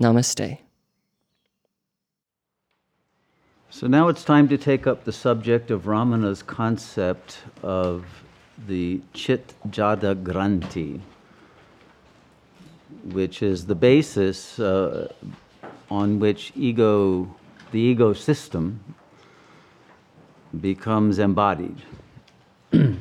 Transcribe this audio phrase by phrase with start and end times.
[0.00, 0.58] Namaste.
[3.70, 8.04] So now it's time to take up the subject of Ramana's concept of
[8.66, 11.00] the Chit Jada Granthi,
[13.04, 15.12] which is the basis uh,
[15.90, 17.34] on which ego,
[17.72, 18.80] the ego system,
[20.60, 21.82] becomes embodied.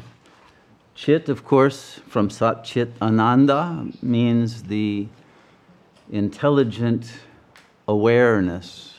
[0.95, 5.07] Chit, of course, from Sat Chit Ananda, means the
[6.11, 7.11] intelligent
[7.87, 8.95] awareness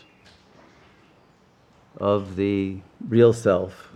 [1.98, 3.92] of the real self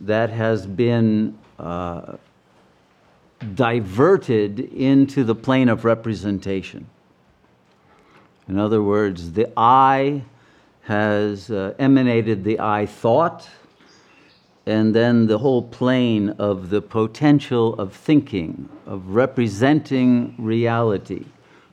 [0.00, 2.16] that has been uh,
[3.54, 6.86] diverted into the plane of representation.
[8.48, 10.22] In other words, the I
[10.82, 13.48] has uh, emanated the I thought,
[14.66, 21.24] and then the whole plane of the potential of thinking, of representing reality.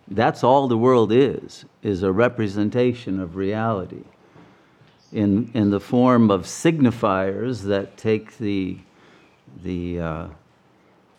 [0.07, 4.03] That's all the world is, is a representation of reality
[5.13, 8.77] in, in the form of signifiers that take the,
[9.63, 10.27] the, uh,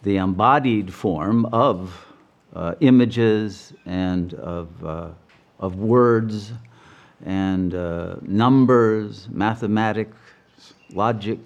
[0.03, 2.07] the embodied form of
[2.55, 5.09] uh, images and of, uh,
[5.61, 6.53] of words
[7.25, 10.17] and uh, numbers, mathematics,
[10.93, 11.39] logic.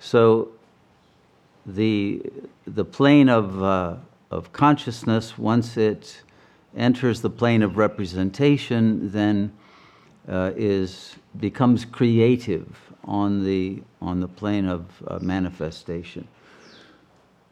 [0.00, 0.48] So
[1.66, 2.22] the,
[2.66, 3.96] the plane of, uh,
[4.30, 6.22] of consciousness, once it
[6.76, 9.52] enters the plane of representation, then
[10.28, 16.26] uh, is becomes creative on the on the plane of uh, manifestation.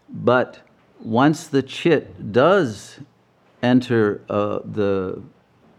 [0.09, 0.61] But
[1.01, 2.99] once the chit does
[3.63, 5.23] enter uh, the,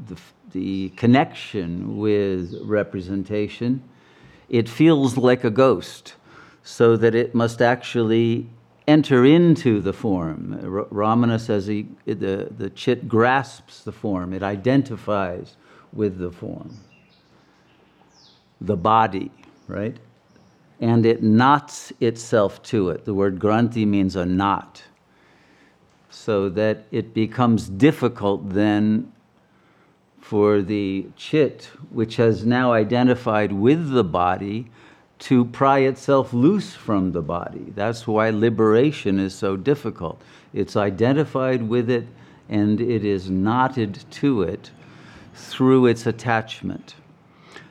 [0.07, 0.17] the
[0.51, 3.83] the connection with representation,
[4.47, 6.15] it feels like a ghost,
[6.63, 8.49] so that it must actually
[8.87, 10.59] enter into the form.
[10.91, 15.55] Ramana says he, the, the chit grasps the form, it identifies
[15.93, 16.77] with the form,
[18.61, 19.31] the body,
[19.67, 19.97] right?
[20.79, 23.05] And it knots itself to it.
[23.05, 24.83] The word granthi means a knot.
[26.09, 29.11] So that it becomes difficult then
[30.19, 34.71] for the chit, which has now identified with the body,
[35.17, 37.71] to pry itself loose from the body.
[37.75, 40.21] That's why liberation is so difficult.
[40.53, 42.07] It's identified with it
[42.49, 44.71] and it is knotted to it
[45.33, 46.95] through its attachment.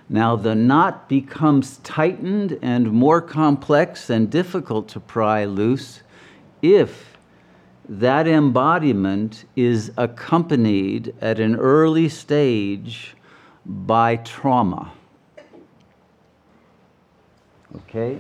[0.09, 6.03] Now, the knot becomes tightened and more complex and difficult to pry loose
[6.61, 7.17] if
[7.89, 13.15] that embodiment is accompanied at an early stage
[13.67, 14.93] by trauma.
[17.77, 18.19] Okay?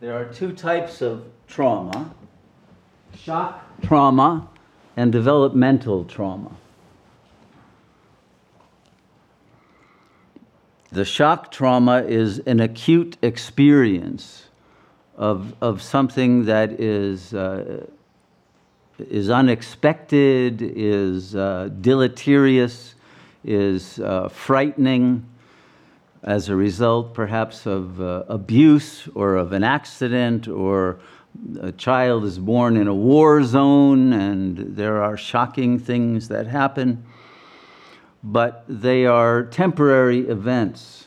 [0.00, 2.12] There are two types of trauma
[3.16, 4.48] shock trauma
[4.96, 6.50] and developmental trauma.
[10.92, 14.48] The shock trauma is an acute experience
[15.16, 17.86] of, of something that is, uh,
[18.98, 22.94] is unexpected, is uh, deleterious,
[23.42, 25.26] is uh, frightening,
[26.22, 31.00] as a result perhaps of uh, abuse or of an accident or
[31.60, 37.02] a child is born in a war zone and there are shocking things that happen.
[38.22, 41.06] But they are temporary events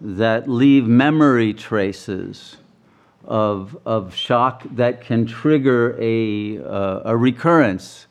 [0.00, 2.56] that leave memory traces
[3.24, 8.06] of, of shock that can trigger a, uh, a recurrence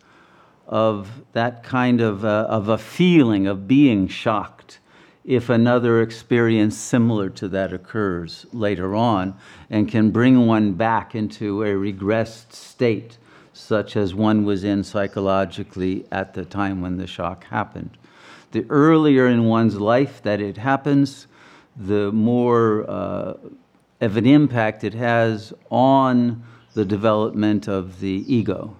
[0.68, 4.80] of that kind of, uh, of a feeling of being shocked
[5.27, 9.36] if another experience similar to that occurs later on
[9.69, 13.18] and can bring one back into a regressed state,
[13.57, 17.98] such as one was in psychologically at the time when the shock happened.
[18.51, 21.27] The earlier in one's life that it happens,
[21.75, 23.33] the more uh,
[24.00, 26.44] of an impact it has on
[26.74, 28.75] the development of the ego.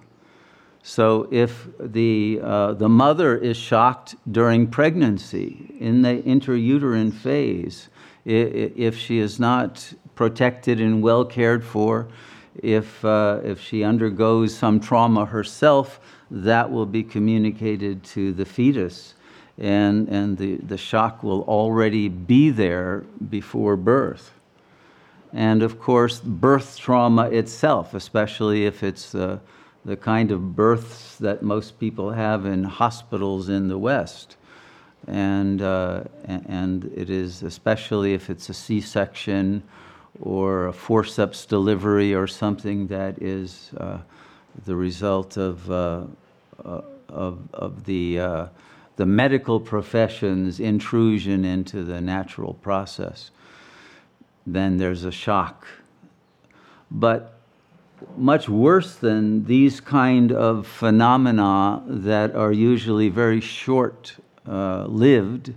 [0.82, 7.88] So if the, uh, the mother is shocked during pregnancy, in the intrauterine phase,
[8.24, 12.08] if she is not protected and well cared for,
[12.62, 16.00] if, uh, if she undergoes some trauma herself,
[16.30, 19.14] that will be communicated to the fetus.
[19.58, 24.32] And, and the, the shock will already be there before birth.
[25.32, 29.38] And of course, birth trauma itself, especially if it's uh,
[29.84, 34.36] the kind of births that most people have in hospitals in the West.
[35.06, 39.62] And, uh, and it is, especially if it's a C section
[40.20, 43.98] or a forceps delivery or something that is uh,
[44.64, 46.04] the result of, uh,
[46.64, 48.46] uh of, of the, uh,
[48.96, 53.30] the medical profession's intrusion into the natural process,
[54.46, 55.66] then there's a shock.
[56.90, 57.38] But
[58.16, 64.16] much worse than these kind of phenomena that are usually very short
[64.46, 65.54] uh, lived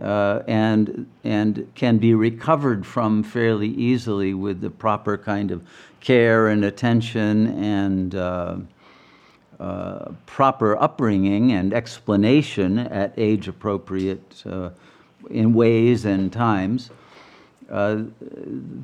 [0.00, 5.62] uh, and, and can be recovered from fairly easily with the proper kind of
[6.00, 8.56] care and attention and uh,
[9.60, 14.70] uh proper upbringing and explanation at age appropriate uh,
[15.30, 16.90] in ways and times.
[17.70, 18.02] Uh,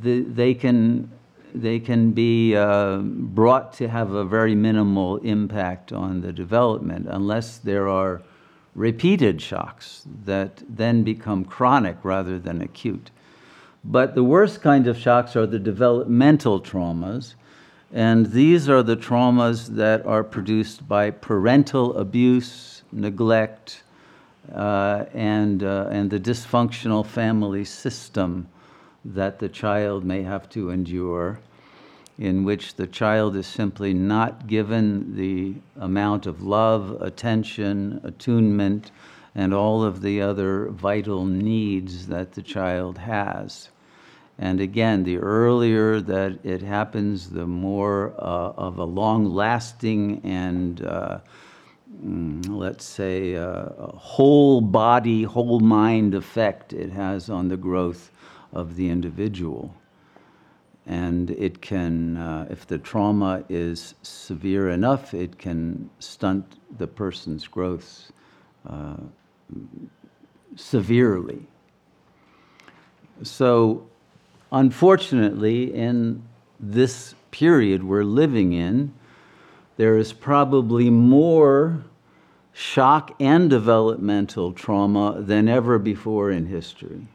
[0.01, 1.11] the, they can
[1.55, 7.59] they can be uh, brought to have a very minimal impact on the development unless
[7.59, 8.23] there are
[8.75, 13.11] repeated shocks that then become chronic rather than acute.
[13.85, 17.35] But the worst kind of shocks are the developmental traumas,
[17.93, 23.83] and these are the traumas that are produced by parental abuse, neglect,
[24.55, 28.49] uh, and, uh, and the dysfunctional family system
[29.05, 31.41] that the child may have to endure,
[32.21, 38.91] in which the child is simply not given the amount of love, attention, attunement,
[39.35, 43.71] and all of the other vital needs that the child has.
[44.39, 50.85] And again, the earlier that it happens, the more uh, of a long lasting and
[50.85, 51.21] uh,
[52.05, 58.11] mm, let's say, uh, whole body, whole mind effect it has on the growth
[58.53, 59.75] of the individual.
[60.91, 67.47] And it can, uh, if the trauma is severe enough, it can stunt the person's
[67.47, 68.11] growth
[68.69, 68.97] uh,
[70.57, 71.47] severely.
[73.23, 73.87] So,
[74.51, 76.25] unfortunately, in
[76.59, 78.93] this period we're living in,
[79.77, 81.85] there is probably more
[82.53, 87.07] shock and developmental trauma than ever before in history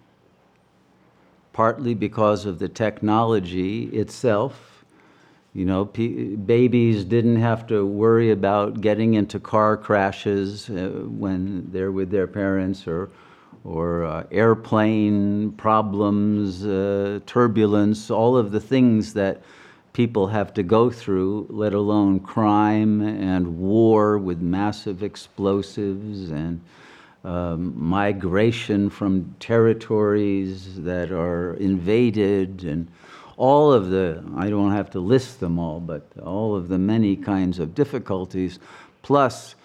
[1.56, 4.84] partly because of the technology itself.
[5.54, 11.94] You know, babies didn't have to worry about getting into car crashes uh, when they're
[11.94, 13.10] with their parents or,
[13.64, 19.42] or uh, airplane problems, uh, turbulence, all of the things that
[19.94, 26.60] people have to go through, let alone crime and war with massive explosives and
[27.26, 32.88] um, migration from territories that are invaded and
[33.36, 37.16] all of the, I don't have to list them all, but all of the many
[37.16, 38.60] kinds of difficulties,
[39.02, 39.56] plus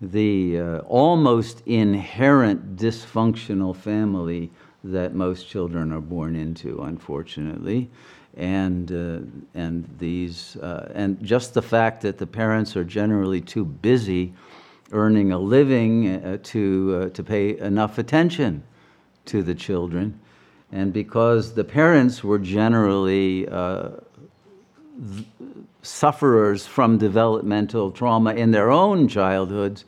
[0.00, 4.50] the uh, almost inherent dysfunctional family
[4.84, 7.90] that most children are born into, unfortunately.
[8.36, 13.64] And, uh, and these, uh, and just the fact that the parents are generally too
[13.64, 14.34] busy
[14.92, 18.62] earning a living uh, to, uh, to pay enough attention
[19.26, 20.18] to the children.
[20.72, 23.90] And because the parents were generally uh,
[25.82, 29.84] sufferers from developmental trauma in their own childhoods,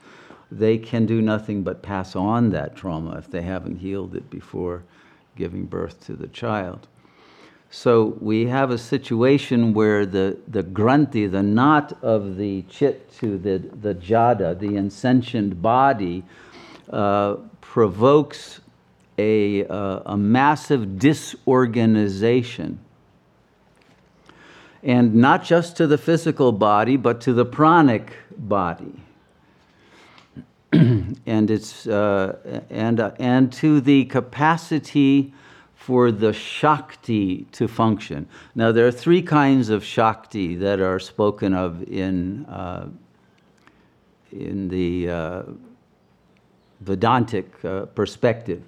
[0.50, 4.82] they can do nothing but pass on that trauma if they haven't healed it before
[5.36, 6.88] giving birth to the child.
[7.72, 13.38] So we have a situation where the, the granthi, the knot of the chit to
[13.38, 16.24] the, the jada, the insentient body,
[16.90, 18.60] uh, provokes
[19.18, 22.80] a, uh, a massive disorganization.
[24.82, 29.00] And not just to the physical body, but to the pranic body.
[30.72, 35.32] and, it's, uh, and, and to the capacity
[35.90, 38.28] for the Shakti to function.
[38.54, 42.90] Now, there are three kinds of Shakti that are spoken of in, uh,
[44.30, 45.42] in the uh,
[46.82, 48.62] Vedantic uh, perspective.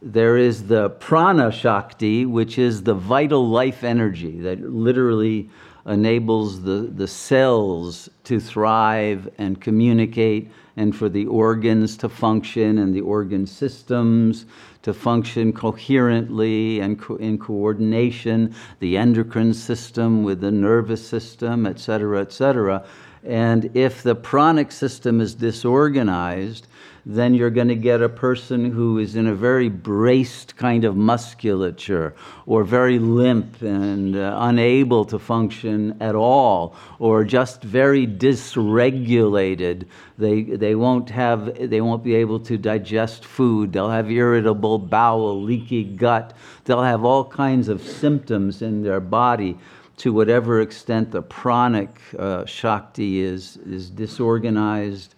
[0.00, 5.50] There is the prana Shakti, which is the vital life energy that literally
[5.84, 12.94] enables the, the cells to thrive and communicate and for the organs to function and
[12.94, 14.46] the organ systems
[14.86, 21.80] to function coherently and co- in coordination, the endocrine system with the nervous system, et
[21.80, 22.86] cetera, et cetera.
[23.24, 26.68] And if the pranic system is disorganized,
[27.08, 30.96] then you're going to get a person who is in a very braced kind of
[30.96, 32.12] musculature
[32.46, 39.86] or very limp and uh, unable to function at all or just very dysregulated.
[40.18, 43.72] They, they won't have they won't be able to digest food.
[43.72, 46.36] They'll have irritable bowel leaky gut.
[46.64, 49.56] They'll have all kinds of symptoms in their body.
[49.98, 55.14] To whatever extent the pranic uh, shakti is, is disorganized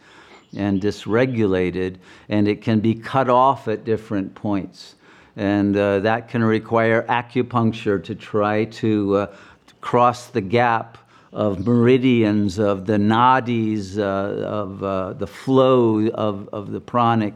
[0.57, 1.97] and dysregulated,
[2.28, 4.95] and it can be cut off at different points.
[5.37, 9.37] And uh, that can require acupuncture to try to uh,
[9.81, 10.99] cross the gap
[11.33, 17.35] of meridians, of the nadis, uh, of uh, the flow of, of the pranic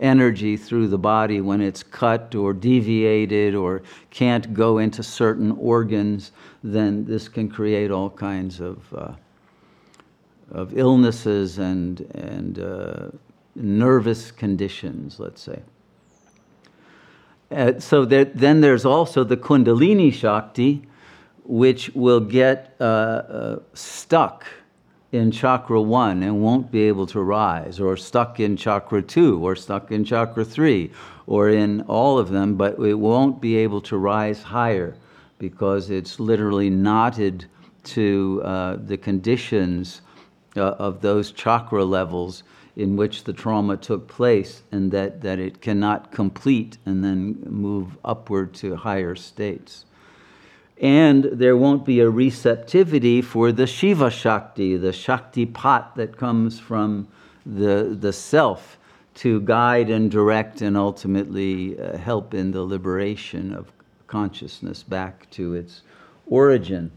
[0.00, 6.32] energy through the body when it's cut or deviated or can't go into certain organs,
[6.62, 9.12] then this can create all kinds of uh,
[10.50, 13.08] of illnesses and, and uh,
[13.54, 15.62] nervous conditions, let's say.
[17.50, 20.82] Uh, so there, then there's also the Kundalini Shakti,
[21.44, 24.46] which will get uh, uh, stuck
[25.12, 29.54] in chakra one and won't be able to rise, or stuck in chakra two, or
[29.54, 30.90] stuck in chakra three,
[31.26, 34.96] or in all of them, but it won't be able to rise higher
[35.38, 37.44] because it's literally knotted
[37.84, 40.00] to uh, the conditions
[40.56, 42.42] uh, of those chakra levels
[42.76, 47.96] in which the trauma took place and that, that it cannot complete and then move
[48.04, 49.84] upward to higher states.
[50.78, 57.06] And there won't be a receptivity for the Shiva Shakti, the Shaktipat that comes from
[57.46, 58.76] the, the self
[59.14, 63.70] to guide and direct and ultimately uh, help in the liberation of
[64.08, 65.82] consciousness back to its
[66.26, 66.90] origin.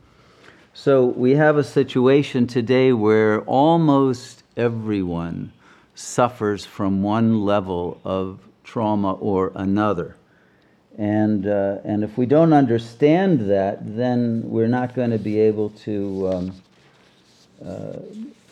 [0.80, 5.52] So we have a situation today where almost everyone
[5.96, 10.18] suffers from one level of trauma or another.
[10.96, 15.72] And, uh, and if we don't understand that, then we're not going to be able
[15.72, 16.62] to, um,
[17.66, 17.94] uh,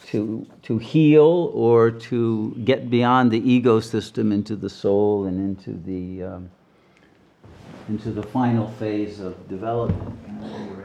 [0.07, 5.79] to, to heal or to get beyond the ego system into the soul and into
[5.85, 6.49] the, um,
[7.87, 10.84] into the final phase of development.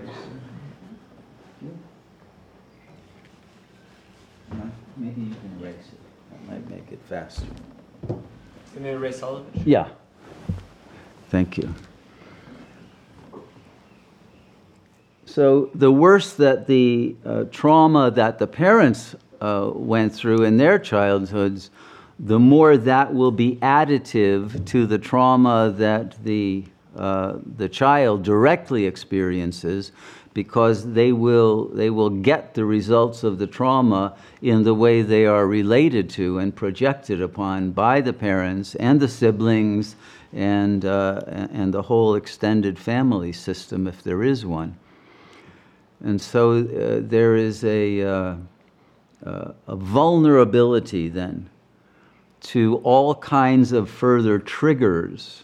[4.96, 6.00] Maybe you can erase it.
[6.30, 7.46] That might make it faster.
[8.08, 9.66] Can you erase all of it?
[9.66, 9.88] Yeah.
[11.30, 11.74] Thank you.
[15.24, 20.78] So, the worse that the uh, trauma that the parents uh, went through in their
[20.78, 21.70] childhoods,
[22.18, 26.64] the more that will be additive to the trauma that the,
[26.96, 29.92] uh, the child directly experiences
[30.32, 35.26] because they will, they will get the results of the trauma in the way they
[35.26, 39.96] are related to and projected upon by the parents and the siblings
[40.32, 44.76] and, uh, and the whole extended family system, if there is one.
[46.02, 48.36] And so uh, there is a, uh,
[49.26, 51.50] uh a vulnerability then
[52.40, 55.42] to all kinds of further triggers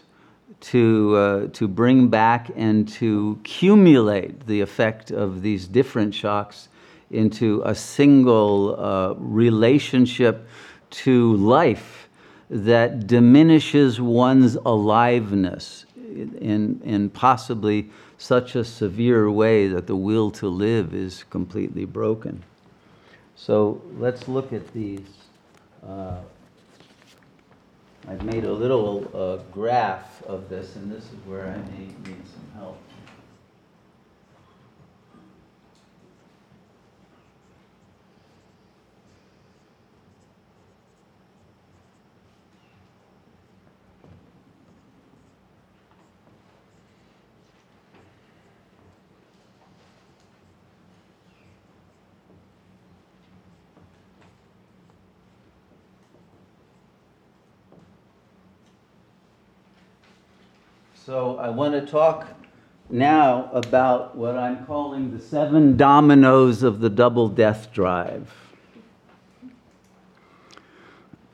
[0.59, 6.69] to, uh, to bring back and to accumulate the effect of these different shocks
[7.11, 10.47] into a single uh, relationship
[10.89, 12.09] to life
[12.49, 20.47] that diminishes one's aliveness in, in possibly such a severe way that the will to
[20.47, 22.43] live is completely broken.
[23.35, 25.07] So let's look at these.
[25.85, 26.17] Uh,
[28.09, 32.23] I've made a little uh, graph of this, and this is where I may need
[32.25, 32.86] some help.
[61.07, 62.27] So I want to talk
[62.89, 68.29] now about what I'm calling the seven dominoes of the double death drive.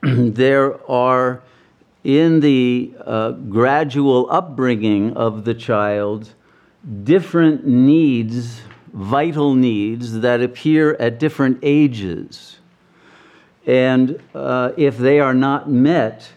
[0.00, 1.42] there are,
[2.04, 6.34] in the uh, gradual upbringing of the child,
[7.02, 8.60] different needs
[8.92, 12.60] vital needs that appear at different ages.
[13.66, 16.28] And uh, if they are not met,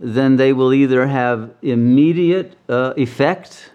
[0.00, 3.70] then they will either have immediate uh, effect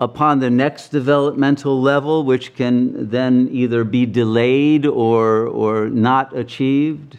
[0.00, 7.18] upon the next developmental level, which can then either be delayed or, or not achieved,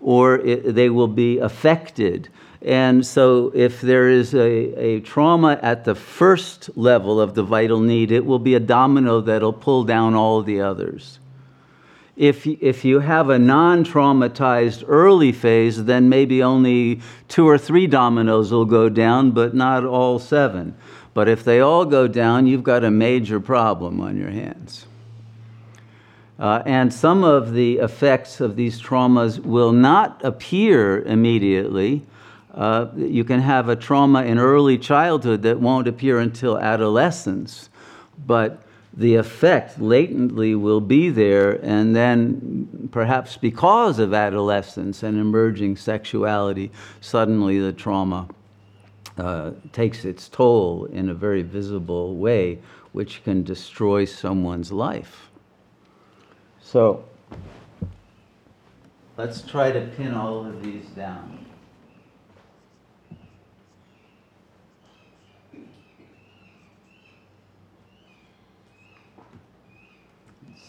[0.00, 2.28] or it, they will be affected.
[2.62, 7.78] And so, if there is a, a trauma at the first level of the vital
[7.78, 11.20] need, it will be a domino that'll pull down all the others.
[12.16, 17.86] If, if you have a non traumatized early phase, then maybe only two or three
[17.86, 20.74] dominoes will go down, but not all seven.
[21.12, 24.86] But if they all go down, you've got a major problem on your hands.
[26.38, 32.02] Uh, and some of the effects of these traumas will not appear immediately.
[32.52, 37.70] Uh, you can have a trauma in early childhood that won't appear until adolescence.
[38.26, 38.62] But
[38.96, 46.70] the effect latently will be there, and then perhaps because of adolescence and emerging sexuality,
[47.02, 48.26] suddenly the trauma
[49.18, 52.58] uh, takes its toll in a very visible way,
[52.92, 55.30] which can destroy someone's life.
[56.62, 57.04] So,
[59.18, 61.46] let's try to pin all of these down.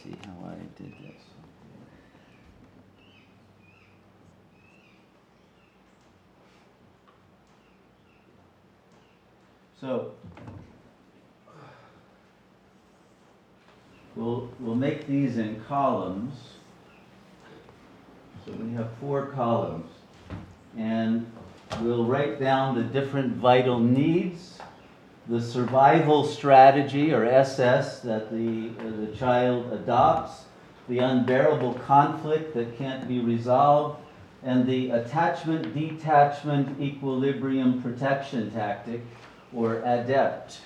[0.08, 1.22] see how I did this.
[9.80, 10.12] So
[14.16, 16.34] we'll, we'll make these in columns.
[18.46, 19.92] So we have four columns.
[20.78, 21.32] And
[21.82, 24.58] we'll write down the different vital needs
[25.30, 30.46] the survival strategy, or SS, that the, uh, the child adopts,
[30.88, 34.00] the unbearable conflict that can't be resolved,
[34.44, 39.02] and the attachment detachment equilibrium protection tactic,
[39.54, 40.58] or ADEPT,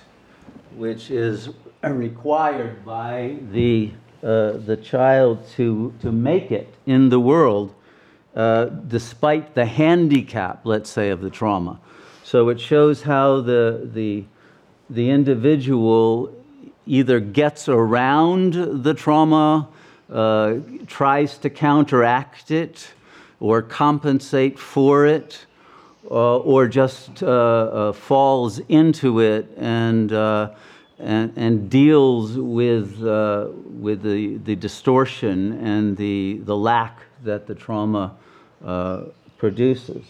[0.76, 1.50] which is
[1.82, 3.90] required by the,
[4.22, 7.74] uh, the child to, to make it in the world
[8.34, 11.78] uh, despite the handicap, let's say, of the trauma.
[12.24, 14.24] So it shows how the, the
[14.92, 16.34] the individual
[16.86, 19.68] either gets around the trauma,
[20.10, 22.92] uh, tries to counteract it,
[23.40, 25.46] or compensate for it,
[26.10, 30.50] uh, or just uh, uh falls into it and, uh,
[30.98, 37.54] and, and, deals with, uh, with the, the distortion and the, the lack that the
[37.54, 38.16] trauma
[39.38, 40.04] produces.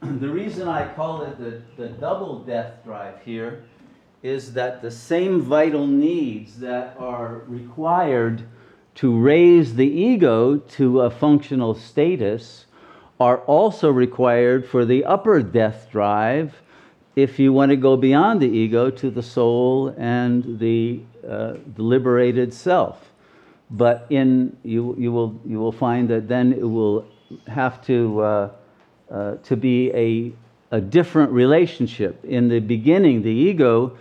[0.02, 3.64] the reason I call it the, the double death drive here
[4.22, 8.42] is that the same vital needs that are required
[8.98, 12.66] to raise the ego to a functional status
[13.18, 16.54] are also required for the upper death drive
[17.16, 21.82] if you want to go beyond the ego to the soul and the, uh, the
[21.82, 23.10] liberated self.
[23.70, 27.06] But in, you, you, will, you will find that then it will
[27.46, 28.20] have to.
[28.20, 28.50] Uh,
[29.10, 30.30] uh, to be a,
[30.70, 32.22] a different relationship.
[32.26, 33.96] In the beginning, the ego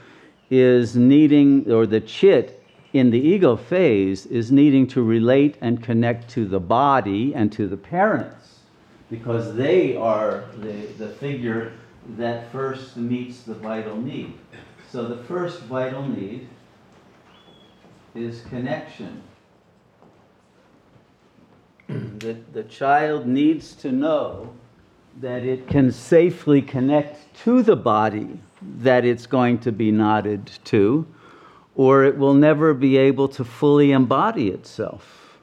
[0.49, 2.57] is needing, or the chit
[2.97, 7.67] in the ego phase is needing to relate and connect to the body and to
[7.67, 8.60] the parents
[9.10, 11.73] because they are the, the figure
[12.17, 14.33] that first meets the vital need.
[14.89, 16.47] So the first vital need
[18.15, 19.21] is connection.
[21.88, 24.53] the, the child needs to know
[25.19, 28.39] that it can safely connect to the body
[28.79, 31.05] that it's going to be knotted to,
[31.77, 35.37] or it will never be able to fully embody itself.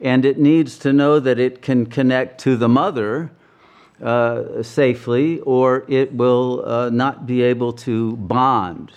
[0.00, 3.32] And it needs to know that it can connect to the mother
[4.00, 8.92] uh, safely, or it will uh, not be able to bond.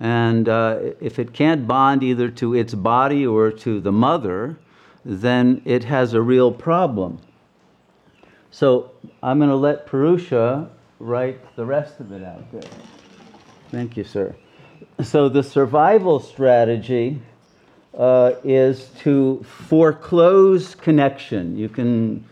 [0.00, 4.56] And uh, if it can't bond either to its body or to the mother,
[5.04, 7.20] then it has a real problem.
[8.50, 12.70] So I'm going to let Purusha write the rest of it out there.
[13.70, 14.34] Thank you, sir.
[15.02, 17.20] So the survival strategy
[17.96, 21.56] uh, is to foreclose connection.
[21.56, 22.24] You can,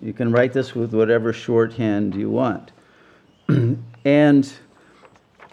[0.00, 2.72] you can write this with whatever shorthand you want.
[4.04, 4.52] and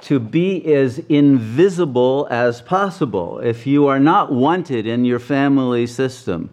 [0.01, 3.39] to be as invisible as possible.
[3.39, 6.49] If you are not wanted in your family system,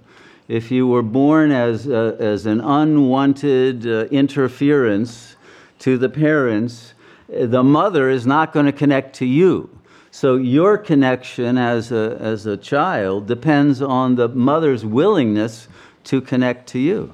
[0.48, 5.36] if you were born as, uh, as an unwanted uh, interference
[5.80, 6.94] to the parents,
[7.28, 9.70] the mother is not going to connect to you.
[10.10, 15.68] So your connection as a, as a child depends on the mother's willingness
[16.04, 17.12] to connect to you.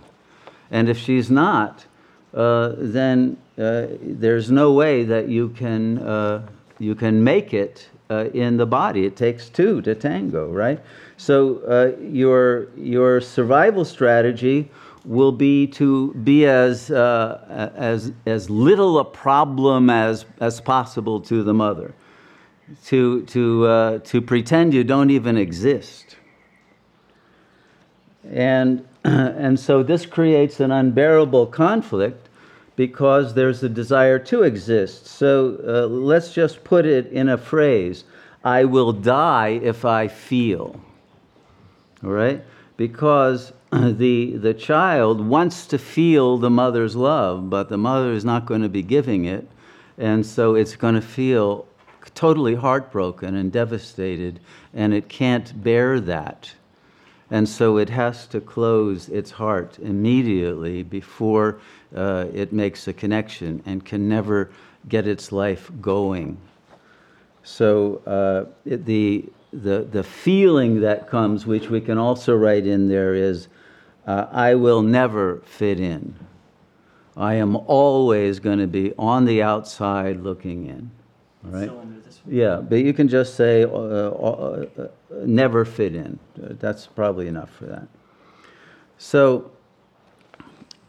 [0.71, 1.85] And if she's not,
[2.33, 6.47] uh, then uh, there's no way that you can, uh,
[6.79, 9.05] you can make it uh, in the body.
[9.05, 10.81] It takes two to tango, right?
[11.17, 14.71] So uh, your, your survival strategy
[15.05, 21.43] will be to be as, uh, as, as little a problem as, as possible to
[21.43, 21.95] the mother,
[22.85, 26.17] to, to, uh, to pretend you don't even exist.
[28.31, 32.29] And, and so this creates an unbearable conflict
[32.77, 35.07] because there's a desire to exist.
[35.07, 38.05] So uh, let's just put it in a phrase
[38.45, 40.81] I will die if I feel.
[42.03, 42.43] All right?
[42.77, 48.45] Because the, the child wants to feel the mother's love, but the mother is not
[48.45, 49.49] going to be giving it.
[49.97, 51.67] And so it's going to feel
[52.15, 54.41] totally heartbroken and devastated,
[54.75, 56.53] and it can't bear that.
[57.31, 61.61] And so it has to close its heart immediately before
[61.97, 64.51] uh, it makes a connection and can never
[64.89, 66.37] get its life going.
[67.43, 72.89] So uh, it, the, the, the feeling that comes, which we can also write in
[72.89, 73.49] there, is
[74.07, 76.15] uh, I will never fit in.
[77.17, 80.91] I am always going to be on the outside looking in.
[81.45, 81.71] All right?
[82.27, 84.87] Yeah, but you can just say uh, uh, uh,
[85.25, 86.19] never fit in.
[86.37, 87.89] That's probably enough for that.
[88.97, 89.51] So,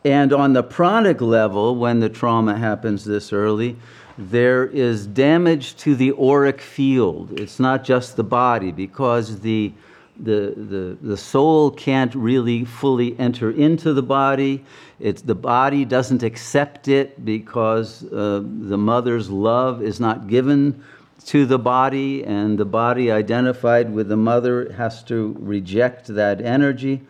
[0.05, 3.77] and on the pranic level, when the trauma happens this early,
[4.17, 7.39] there is damage to the auric field.
[7.39, 9.73] It's not just the body, because the,
[10.17, 14.63] the, the, the soul can't really fully enter into the body.
[14.99, 20.83] It's, the body doesn't accept it because uh, the mother's love is not given
[21.25, 27.01] to the body, and the body identified with the mother has to reject that energy.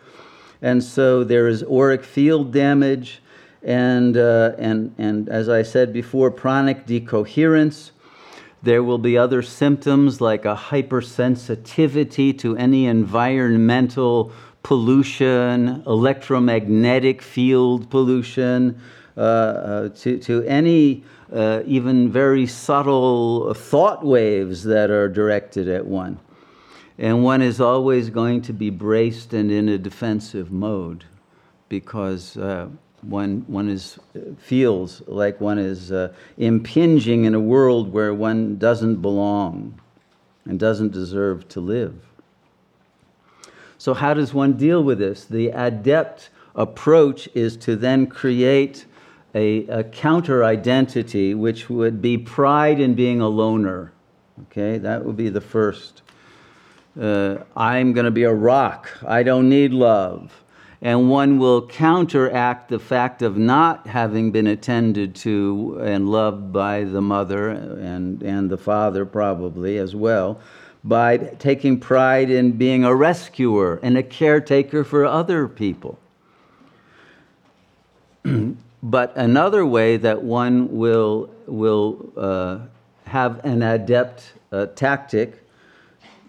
[0.62, 3.20] And so there is auric field damage
[3.64, 7.92] and, uh, and, and as I said before, pranic decoherence.
[8.64, 18.80] There will be other symptoms like a hypersensitivity to any environmental pollution, electromagnetic field pollution,
[19.18, 25.84] uh, uh, to, to any uh, even very subtle thought waves that are directed at
[25.84, 26.18] one.
[26.96, 31.04] And one is always going to be braced and in a defensive mode
[31.68, 32.68] because uh,
[33.08, 33.98] one, one is,
[34.38, 39.80] feels like one is uh, impinging in a world where one doesn't belong
[40.44, 41.94] and doesn't deserve to live.
[43.78, 45.24] So, how does one deal with this?
[45.24, 48.86] The adept approach is to then create
[49.34, 53.92] a, a counter identity, which would be pride in being a loner.
[54.44, 56.02] Okay, that would be the first.
[56.98, 58.90] Uh, I'm going to be a rock.
[59.04, 60.43] I don't need love
[60.84, 66.84] and one will counteract the fact of not having been attended to and loved by
[66.84, 70.38] the mother and, and the father, probably as well,
[70.84, 75.98] by taking pride in being a rescuer and a caretaker for other people.
[78.82, 82.58] but another way that one will, will uh,
[83.06, 85.43] have an adept uh, tactic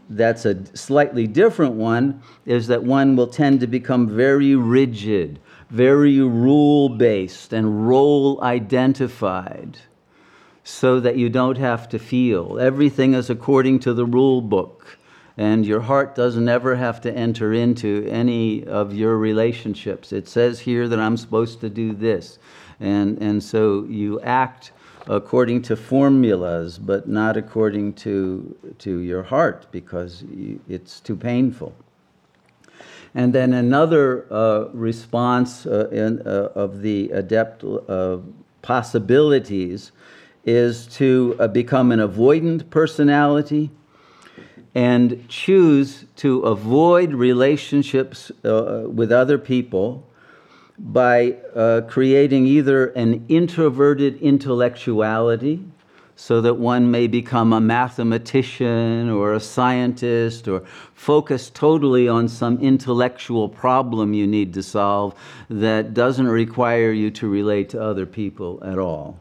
[0.09, 5.39] that's a slightly different one is that one will tend to become very rigid,
[5.69, 9.79] very rule based, and role identified
[10.63, 12.59] so that you don't have to feel.
[12.59, 14.97] Everything is according to the rule book,
[15.37, 20.11] and your heart doesn't ever have to enter into any of your relationships.
[20.11, 22.39] It says here that I'm supposed to do this.
[22.79, 24.71] And, and so you act
[25.07, 30.23] according to formulas, but not according to, to your heart because
[30.67, 31.73] it's too painful.
[33.13, 38.17] And then another uh, response uh, in, uh, of the adept uh,
[38.61, 39.91] possibilities
[40.43, 43.71] is to uh, become an avoidant personality
[44.75, 50.05] and choose to avoid relationships uh, with other people
[50.77, 55.63] by uh, creating either an introverted intellectuality,
[56.15, 62.57] so that one may become a mathematician or a scientist or focus totally on some
[62.59, 65.13] intellectual problem you need to solve
[65.49, 69.19] that doesn't require you to relate to other people at all.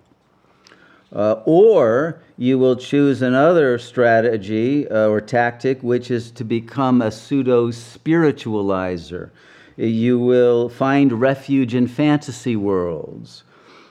[1.12, 7.10] Uh, or you will choose another strategy uh, or tactic, which is to become a
[7.10, 9.30] pseudo spiritualizer
[9.76, 13.44] you will find refuge in fantasy worlds.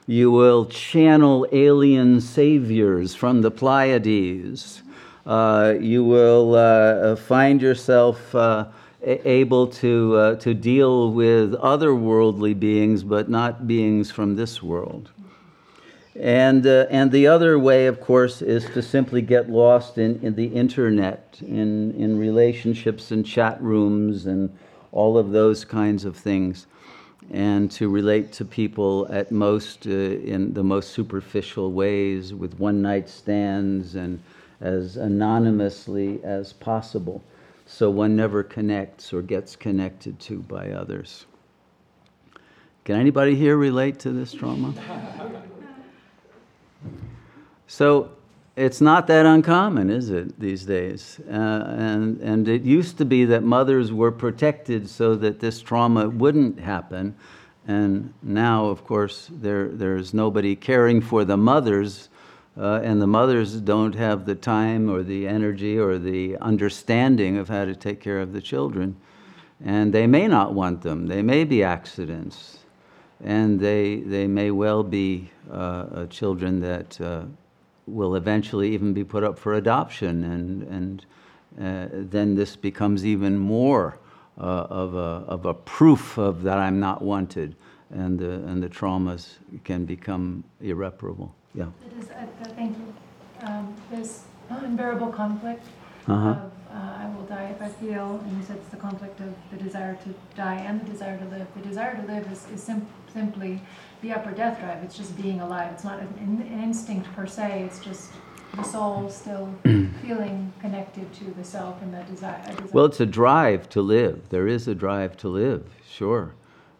[0.06, 4.82] You will channel alien saviors from the Pleiades.
[5.26, 8.66] Uh, you will uh, find yourself uh,
[9.02, 15.12] able to, uh, to deal with otherworldly beings, but not beings from this world.
[16.16, 20.36] And, uh, and the other way, of course, is to simply get lost in, in
[20.36, 24.56] the internet, in, in relationships and chat rooms and
[24.94, 26.68] all of those kinds of things,
[27.32, 32.82] and to relate to people at most uh, in the most superficial ways with one
[32.82, 34.22] night stands and
[34.62, 37.22] as anonymously as possible
[37.66, 41.26] so one never connects or gets connected to by others.
[42.84, 44.74] Can anybody here relate to this trauma?
[47.66, 48.12] So
[48.56, 51.20] it's not that uncommon, is it, these days?
[51.28, 56.08] Uh, and, and it used to be that mothers were protected so that this trauma
[56.08, 57.16] wouldn't happen.
[57.68, 62.10] And now, of course, there, there's nobody caring for the mothers,
[62.56, 67.50] uh, and the mothers don't have the time or the energy or the understanding of
[67.50, 68.96] how to take care of the children.
[69.66, 72.60] And they may not want them, they may be accidents,
[73.24, 77.24] and they, they may well be uh, uh children that uh,
[77.86, 81.06] will eventually even be put up for adoption, and, and
[81.62, 83.98] uh, then this becomes even more
[84.38, 87.56] uh, of, a, of a proof of that I'm not wanted,
[87.92, 91.34] and the, and the traumas can become irreparable.
[91.54, 91.66] Yeah.
[91.86, 92.94] It is, uh, thank you.
[93.48, 95.66] Um, this unbearable conflict
[96.08, 96.30] Uh-huh.
[96.30, 99.32] of uh, I will die if I feel, and you said it's the conflict of
[99.52, 101.48] the desire to die and the desire to live.
[101.56, 103.62] The desire to live is, is sim- simply
[104.04, 104.84] the upper death drive.
[104.84, 105.72] It's just being alive.
[105.72, 107.64] It's not an, an instinct per se.
[107.64, 108.12] It's just
[108.56, 112.68] the soul still feeling connected to the self and that desire, desire.
[112.74, 114.30] Well, it's a drive to live.
[114.30, 116.36] There is a drive to live, sure.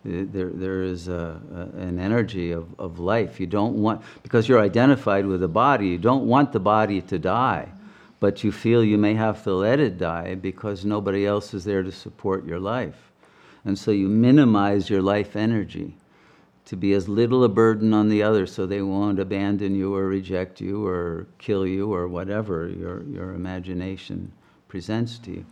[0.06, 3.40] There, there is a, a, an energy of, of life.
[3.40, 7.18] You don't want, because you're identified with the body, you don't want the body to
[7.18, 7.70] die,
[8.20, 11.84] but you feel you may have to let it die because nobody else is there
[11.84, 13.12] to support your life.
[13.64, 15.96] And so you minimize your life energy
[16.74, 20.08] to be as little a burden on the other so they won't abandon you or
[20.08, 24.32] reject you or kill you or whatever your, your imagination
[24.68, 25.46] presents to you.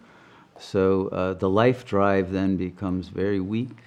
[0.59, 3.77] So uh, the life drive then becomes very weak.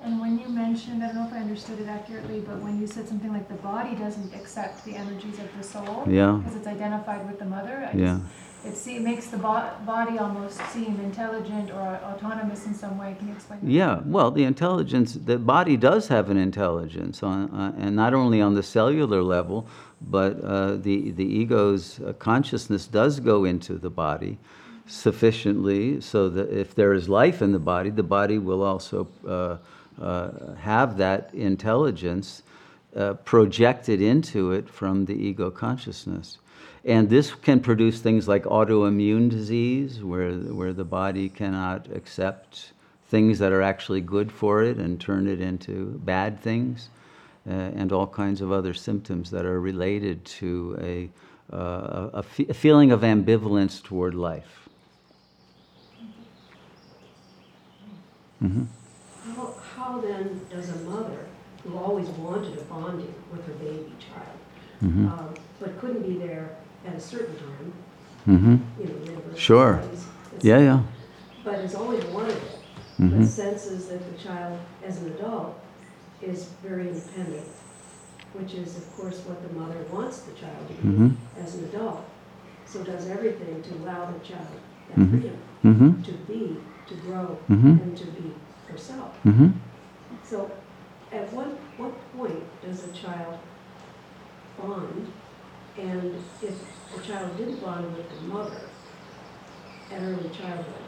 [0.00, 2.88] And when you mentioned, I don't know if I understood it accurately, but when you
[2.88, 6.66] said something like the body doesn't accept the energies of the soul, yeah, because it's
[6.66, 8.18] identified with the mother, I yeah.
[8.18, 13.14] Just, it, it makes the bo- body almost seem intelligent or autonomous in some way.
[13.18, 13.60] Can you explain?
[13.62, 13.70] That?
[13.70, 18.40] Yeah, well, the intelligence, the body does have an intelligence, on, uh, and not only
[18.40, 19.66] on the cellular level,
[20.00, 24.38] but uh, the the ego's uh, consciousness does go into the body
[24.86, 29.56] sufficiently so that if there is life in the body, the body will also uh,
[30.00, 32.42] uh, have that intelligence
[32.94, 36.38] uh, projected into it from the ego consciousness.
[36.84, 42.72] And this can produce things like autoimmune disease, where, where the body cannot accept
[43.08, 46.88] things that are actually good for it and turn it into bad things,
[47.48, 51.10] uh, and all kinds of other symptoms that are related to a,
[51.54, 54.68] uh, a, feeling of ambivalence toward life.
[58.42, 58.64] Mm-hmm
[59.86, 61.26] how then does a mother
[61.62, 64.38] who always wanted a bonding with her baby child,
[64.82, 65.08] mm-hmm.
[65.08, 67.72] um, but couldn't be there at a certain time,
[68.28, 68.56] mm-hmm.
[68.80, 69.82] you know, sure,
[70.40, 70.82] yeah, yeah,
[71.44, 72.58] but it's always wanted it,
[72.98, 73.20] mm-hmm.
[73.20, 75.58] but senses that the child, as an adult,
[76.22, 77.46] is very independent,
[78.32, 81.42] which is, of course, what the mother wants the child to be mm-hmm.
[81.42, 82.04] as an adult.
[82.64, 84.48] So does everything to allow the child
[84.88, 85.10] that mm-hmm.
[85.10, 86.02] freedom mm-hmm.
[86.02, 86.56] to be,
[86.88, 88.32] to grow, and to be
[88.68, 89.14] herself.
[90.24, 90.50] So
[91.12, 93.38] at what, what point does a child
[94.58, 95.12] bond?
[95.78, 96.54] And if
[96.94, 98.60] the child didn't bond with the mother
[99.90, 100.84] at early childhood,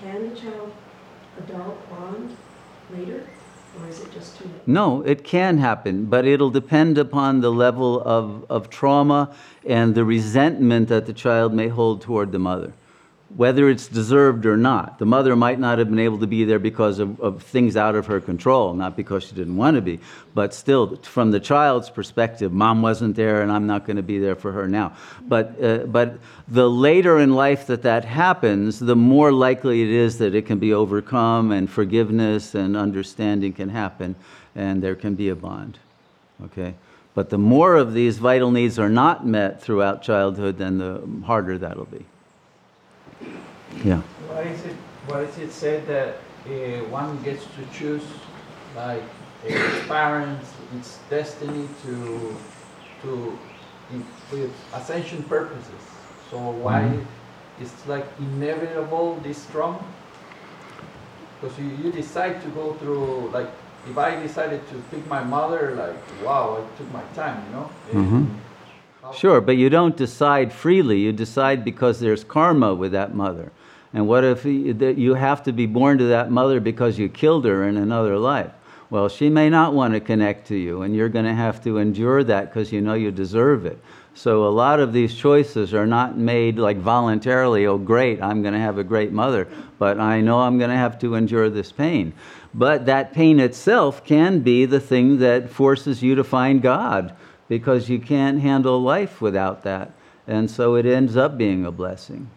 [0.00, 0.72] can the child
[1.38, 2.36] adult bond
[2.90, 3.22] later?
[3.78, 4.66] Or is it just too late?
[4.66, 9.34] No, it can happen, but it'll depend upon the level of, of trauma
[9.66, 12.72] and the resentment that the child may hold toward the mother
[13.36, 14.98] whether it's deserved or not.
[14.98, 17.94] The mother might not have been able to be there because of, of, things out
[17.94, 20.00] of her control, not because she didn't want to be.
[20.34, 24.18] But still, from the child's perspective, mom wasn't there and I'm not going to be
[24.18, 24.96] there for her now.
[25.20, 26.18] But, uh, but
[26.48, 30.58] the later in life that that happens, the more likely it is that it can
[30.58, 34.16] be overcome and forgiveness and understanding can happen
[34.54, 35.78] and there can be a bond.
[36.42, 36.74] Okay?
[37.12, 41.58] But the more of these vital needs are not met throughout childhood, then the harder
[41.58, 42.06] that'll be.
[43.84, 44.00] Yeah.
[44.28, 48.04] Why is it, why is it said that uh, one gets to choose
[48.74, 49.02] like
[49.44, 52.36] its parents, its destiny to
[53.02, 53.38] to
[53.92, 55.82] in, with ascension purposes.
[56.30, 57.04] So why Mhm.
[57.60, 59.78] it's like inevitable this trauma?
[61.40, 63.48] Because you, you decide to go through like
[63.90, 67.68] if I decided to pick my mother, like wow, I took my time, you know.
[67.92, 68.26] Mhm.
[69.12, 70.98] Sure, but you don't decide freely.
[70.98, 73.52] You decide because there's karma with that mother.
[73.96, 77.66] And what if you have to be born to that mother because you killed her
[77.66, 78.52] in another life?
[78.90, 81.78] Well, she may not want to connect to you, and you're going to have to
[81.78, 83.82] endure that because you know you deserve it.
[84.12, 88.52] So a lot of these choices are not made like voluntarily, oh, great, I'm going
[88.52, 91.72] to have a great mother, but I know I'm going to have to endure this
[91.72, 92.12] pain.
[92.52, 97.16] But that pain itself can be the thing that forces you to find God
[97.48, 99.92] because you can't handle life without that.
[100.26, 102.28] And so it ends up being a blessing.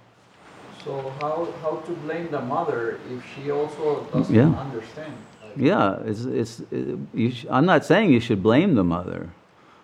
[0.86, 4.50] So how how to blame the mother if she also doesn't Yeah.
[4.66, 5.14] understand?
[5.44, 9.30] Like, Yeah, it's, it's, it, you sh- I'm not saying you should blame the mother,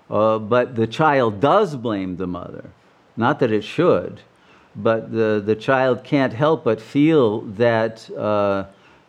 [0.09, 2.65] uh, but the child does blame the mother.
[3.17, 4.21] Not that it should,
[4.75, 8.65] but the, the child can't help but feel that, uh,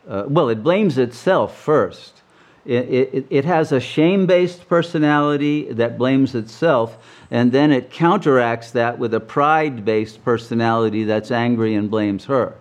[0.09, 2.23] uh, well, it blames itself first.
[2.67, 6.99] It, it, it has a shame based personality that blames itself,
[7.31, 12.55] and then it counteracts that with a pride based personality that's angry and blames her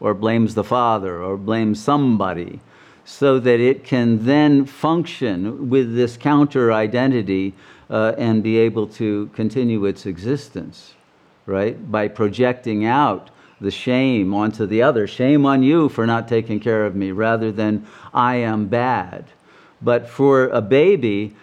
[0.00, 2.60] or blames the father or blames somebody
[3.04, 7.54] so that it can then function with this counter identity
[7.88, 10.94] uh, and be able to continue its existence
[11.46, 11.90] right?
[11.90, 15.06] By projecting out the shame onto the other.
[15.06, 19.24] Shame on you for not taking care of me rather than i am bad.
[19.80, 21.34] But for a baby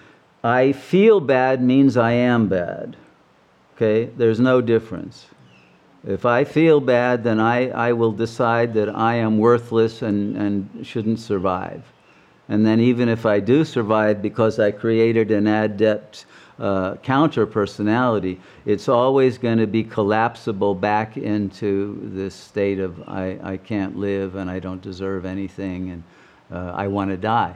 [0.43, 2.97] i feel bad means i am bad.
[3.75, 4.05] Okay?
[4.17, 5.25] There's no difference.
[6.05, 10.85] If I feel bad, then I, I will decide that I am worthless and, and
[10.85, 11.81] shouldn't survive.
[12.49, 16.25] And then, even if I do survive because I created an adept
[16.63, 23.37] uh, counter personality, it's always going to be collapsible back into this state of I,
[23.43, 26.03] I can't live and I don't deserve anything and
[26.49, 27.53] uh, I want to die.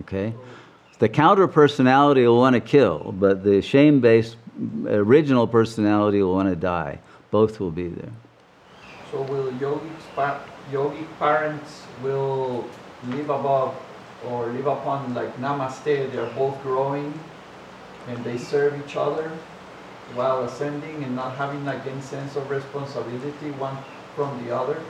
[0.00, 0.34] Okay?
[0.98, 4.36] The counter personality will want to kill, but the shame based
[4.86, 6.98] original personality will want to die.
[7.30, 8.12] Both will be there.
[9.12, 10.40] So will yogic
[10.72, 12.68] yogic parents will
[13.10, 13.76] live above
[14.26, 16.10] or live upon like namaste?
[16.10, 17.14] They're both growing,
[18.08, 19.30] and they serve each other
[20.14, 23.76] while ascending and not having like any sense of responsibility one
[24.14, 24.80] from the other.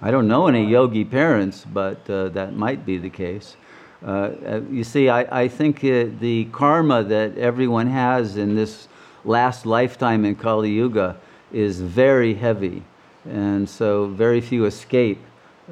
[0.00, 3.56] I don't know any yogi parents, but uh, that might be the case.
[4.04, 8.88] Uh, uh, you see, I, I think uh, the karma that everyone has in this
[9.24, 11.16] last lifetime in Kali Yuga
[11.52, 12.82] is very heavy.
[13.24, 15.20] And so, very few escape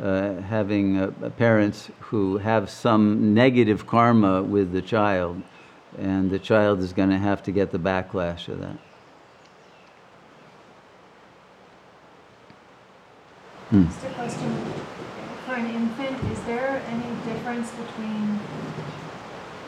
[0.00, 5.42] uh, having uh, parents who have some negative karma with the child.
[5.98, 8.78] And the child is going to have to get the backlash of that.
[13.70, 13.86] Hmm.
[13.86, 14.54] Just a question,
[15.46, 18.40] for an infant, is there any difference between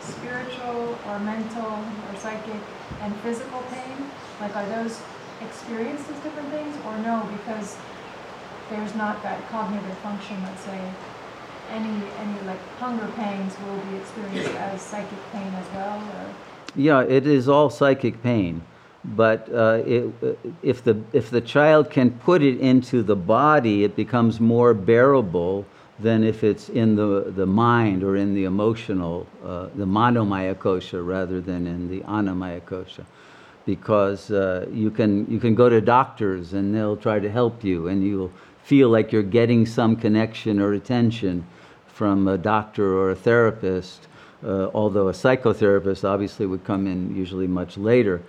[0.01, 2.61] spiritual or mental or psychic
[3.01, 4.11] and physical pain?
[4.41, 5.01] Like, are those
[5.41, 7.77] experienced as different things, or no, because
[8.71, 10.81] there's not that cognitive function, let's say,
[12.83, 16.27] hunger pangs will be experienced as psychic pain as well, or?
[16.75, 18.61] Yeah, it is all psychic pain,
[19.05, 20.13] but uh, it,
[20.65, 25.65] if the if the child can put it into the body, it becomes more bearable
[26.01, 31.07] than if it's in the the mind or in the emotional, uh, the manomaya kosha
[31.07, 33.05] rather than in the annamaya kosha,
[33.65, 37.87] because uh, you can you can go to doctors and they'll try to help you,
[37.87, 38.33] and you'll
[38.65, 41.45] feel like you're getting some connection or attention
[42.03, 44.09] from a doctor or a therapist
[44.45, 48.21] uh, although a psychotherapist obviously would come in usually much later.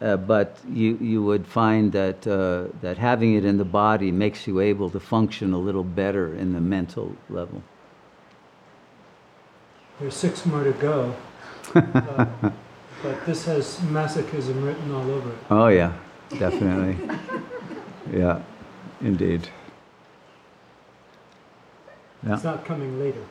[0.00, 4.46] Uh, but you, you would find that, uh, that having it in the body makes
[4.46, 7.62] you able to function a little better in the mental level.
[10.00, 11.14] There's six more to go.
[11.74, 12.26] Uh,
[13.02, 15.38] but this has masochism written all over it.
[15.50, 15.92] Oh, yeah,
[16.38, 16.96] definitely.
[18.12, 18.42] yeah,
[19.00, 19.48] indeed.
[22.26, 22.34] Yeah.
[22.34, 23.22] It's not coming later.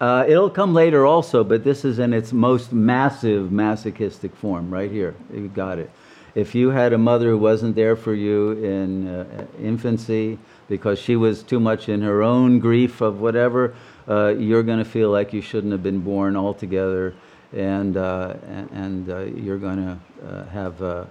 [0.00, 4.90] Uh, it'll come later also, but this is in its most massive masochistic form right
[4.90, 5.14] here.
[5.32, 5.90] You got it.
[6.34, 10.38] If you had a mother who wasn't there for you in uh, infancy
[10.68, 13.74] because she was too much in her own grief of whatever,
[14.08, 17.14] uh, you're going to feel like you shouldn't have been born altogether,
[17.52, 21.04] and uh, and, and uh, you're going to uh, have uh,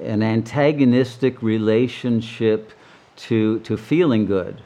[0.00, 2.72] an antagonistic relationship
[3.16, 4.62] to to feeling good.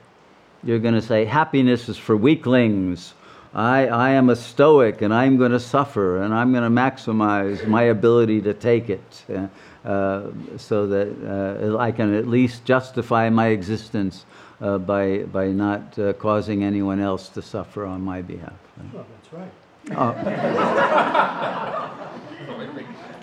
[0.65, 3.15] You're going to say happiness is for weaklings
[3.55, 7.67] I, I am a stoic and I'm going to suffer and I'm going to maximize
[7.67, 9.49] my ability to take it uh,
[9.87, 14.25] uh, so that uh, I can at least justify my existence
[14.63, 18.55] uh, by, by not uh, causing anyone else to suffer on my behalf.
[18.93, 19.51] Well, that's right.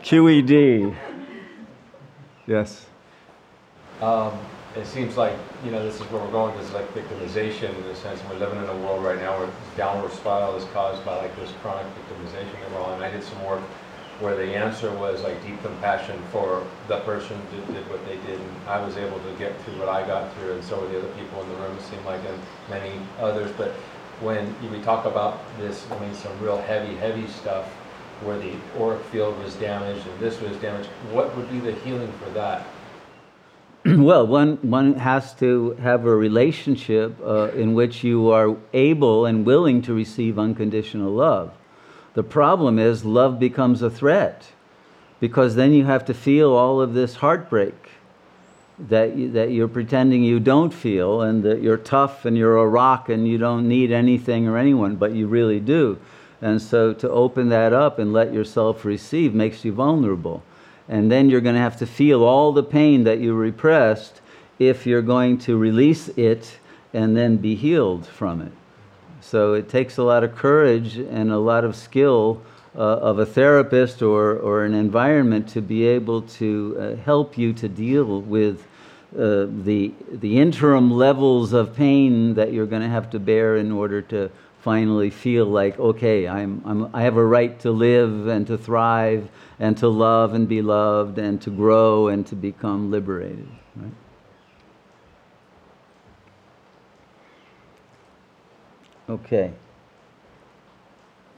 [0.04, 0.96] QED.
[2.46, 2.86] Yes.
[4.02, 4.38] Um,
[4.76, 5.34] it seems like,
[5.66, 8.22] you know, this is where we're going, this is like victimization in a sense.
[8.30, 11.36] We're living in a world right now where this downward spiral is caused by like
[11.38, 13.62] this chronic victimization that we're I did some work
[14.20, 18.40] where the answer was like deep compassion for the person who did what they did.
[18.40, 21.00] And I was able to get through what I got through, and so were the
[21.00, 22.40] other people in the room, it seemed like, and
[22.70, 23.52] many others.
[23.58, 23.72] But
[24.22, 27.66] when we talk about this, I mean, some real heavy, heavy stuff
[28.24, 32.12] where the auric field was damaged and this was damaged, what would be the healing
[32.24, 32.68] for that?
[33.98, 39.46] well, one, one has to have a relationship uh, in which you are able and
[39.46, 41.54] willing to receive unconditional love.
[42.14, 44.52] The problem is, love becomes a threat
[45.20, 47.74] because then you have to feel all of this heartbreak
[48.78, 52.68] that, you, that you're pretending you don't feel and that you're tough and you're a
[52.68, 55.98] rock and you don't need anything or anyone, but you really do.
[56.42, 60.44] And so to open that up and let yourself receive makes you vulnerable.
[60.90, 64.22] And then you're going to have to feel all the pain that you repressed
[64.58, 66.58] if you're going to release it
[66.94, 68.52] and then be healed from it.
[69.22, 72.42] So it takes a lot of courage and a lot of skill
[72.76, 77.54] uh, of a therapist or, or an environment to be able to uh, help you
[77.54, 78.66] to deal with
[79.16, 83.72] uh, the, the interim levels of pain that you're going to have to bear in
[83.72, 84.30] order to
[84.62, 89.30] finally feel like, okay, I'm, I'm, I have a right to live and to thrive
[89.58, 93.48] and to love and be loved and to grow and to become liberated.
[93.76, 93.92] Right?
[99.10, 99.54] Okay.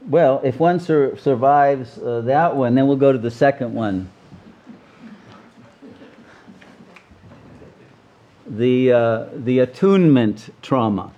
[0.07, 4.09] Well, if one sur- survives uh, that one, then we'll go to the second one.
[8.47, 11.13] The, uh, the attunement trauma.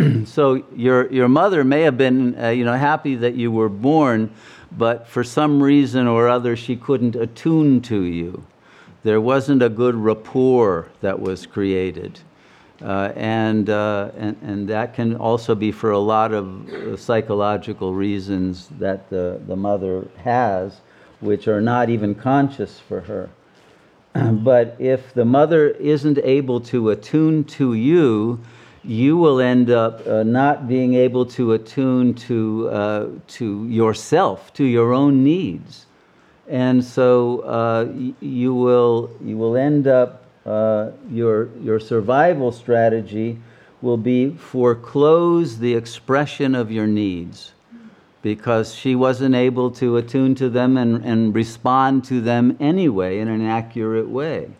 [0.24, 4.32] so your, your mother may have been uh, you know, happy that you were born,
[4.72, 8.44] but for some reason or other she couldn't attune to you.
[9.02, 12.20] There wasn't a good rapport that was created.
[12.82, 17.94] Uh, and, uh, and, and that can also be for a lot of uh, psychological
[17.94, 20.80] reasons that the, the mother has,
[21.20, 23.28] which are not even conscious for her.
[24.32, 28.40] but if the mother isn't able to attune to you,
[28.82, 34.64] you will end up uh, not being able to attune to, uh, to yourself, to
[34.64, 35.86] your own needs.
[36.48, 43.38] And so uh, y- you, will, you will end up, uh, your, your survival strategy
[43.82, 47.52] will be foreclose the expression of your needs
[48.22, 53.28] because she wasn't able to attune to them and, and respond to them anyway in
[53.28, 54.50] an accurate way.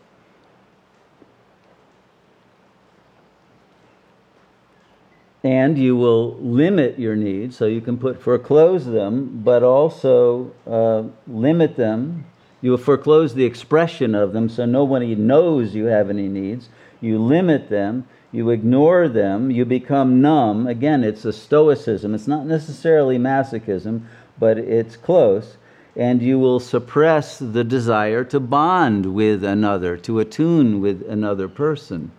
[5.43, 7.57] And you will limit your needs.
[7.57, 12.26] So you can put foreclose them, but also uh, limit them.
[12.61, 16.68] You will foreclose the expression of them so nobody knows you have any needs.
[17.01, 20.66] You limit them, you ignore them, you become numb.
[20.66, 22.14] Again, it's a stoicism.
[22.14, 24.03] It's not necessarily masochism,
[24.38, 25.57] but it's close.
[25.97, 32.12] And you will suppress the desire to bond with another, to attune with another person,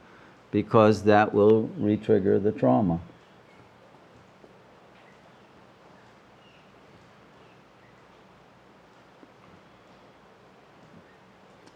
[0.50, 3.00] because that will retrigger the trauma.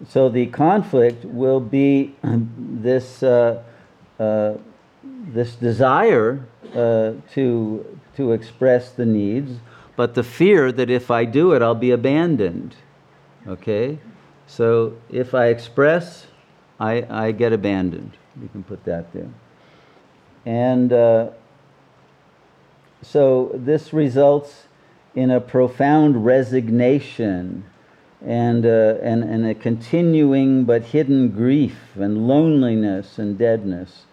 [0.08, 3.64] So the conflict will be this uh,
[4.20, 4.54] uh,
[5.04, 9.60] this desire uh, to to express the needs,
[9.96, 12.76] but the fear that if I do it, I'll be abandoned.
[13.48, 14.00] Okay,
[14.48, 16.28] so if I express,
[16.80, 18.18] I I get abandoned.
[18.42, 19.30] You can put that there,
[20.46, 21.30] and uh,
[23.02, 24.64] so this results
[25.16, 27.64] in a profound resignation
[28.26, 34.06] and, uh, and, and a continuing but hidden grief and loneliness and deadness.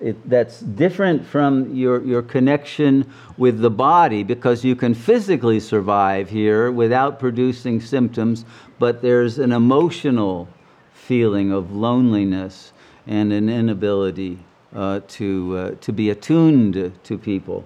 [0.00, 6.30] It, that's different from your, your connection with the body because you can physically survive
[6.30, 8.44] here without producing symptoms,
[8.78, 10.48] but there's an emotional
[10.92, 12.72] feeling of loneliness
[13.06, 14.38] and an inability
[14.74, 17.64] uh, to, uh, to be attuned to people.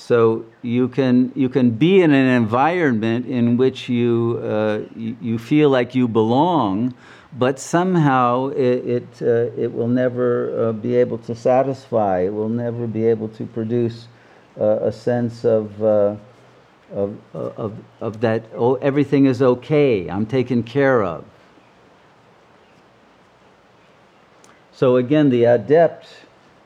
[0.00, 5.68] So you can, you can be in an environment in which you, uh, you, feel
[5.68, 6.94] like you belong,
[7.38, 12.48] but somehow it, it, uh, it will never uh, be able to satisfy, it will
[12.48, 14.08] never be able to produce
[14.58, 16.16] uh, a sense of, uh,
[16.94, 21.26] of, of, of that, oh, everything is okay, I'm taken care of.
[24.72, 26.06] So again, the adept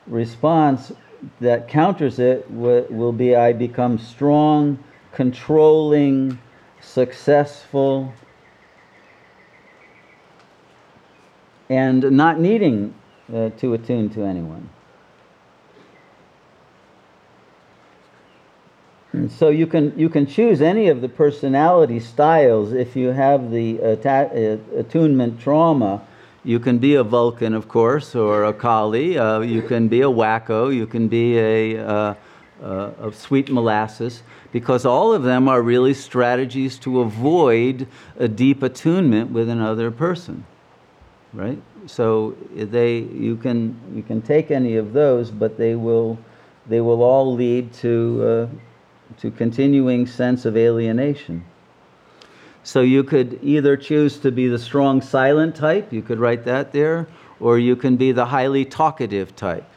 [0.07, 0.93] response
[1.39, 4.79] that counters it wi- will be I become strong,
[5.11, 6.39] controlling,
[6.81, 8.13] successful,
[11.69, 12.93] and not needing
[13.33, 14.69] uh, to attune to anyone.
[19.15, 23.49] And so you can you can choose any of the personality styles if you have
[23.49, 26.05] the atta- uh, attunement trauma.
[26.45, 29.17] You can be a Vulcan, of course, or a Kali.
[29.17, 30.73] Uh, you can be a wacko.
[30.73, 32.13] You can be a, uh,
[32.63, 34.23] uh, a sweet molasses,
[34.53, 37.87] because all of them are really strategies to avoid
[38.17, 40.45] a deep attunement with another person
[41.35, 41.61] right?
[41.85, 46.17] So they, you can, you can take any of those, but they will,
[46.67, 51.45] they will all lead to, uh, to continuing sense of alienation.
[52.65, 56.71] So you could either choose to be the strong silent type, you could write that
[56.71, 57.07] there,
[57.39, 59.69] or you can be the highly talkative type.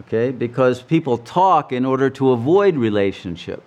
[0.00, 0.32] Okay?
[0.32, 3.62] Because people talk in order to avoid relationship.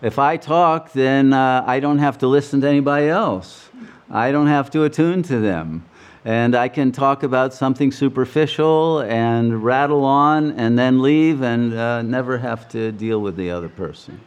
[0.00, 3.68] If I talk, then uh, I don't have to listen to anybody else.
[4.08, 5.84] I don't have to attune to them.
[6.24, 12.02] And I can talk about something superficial and rattle on and then leave and uh,
[12.02, 14.20] never have to deal with the other person.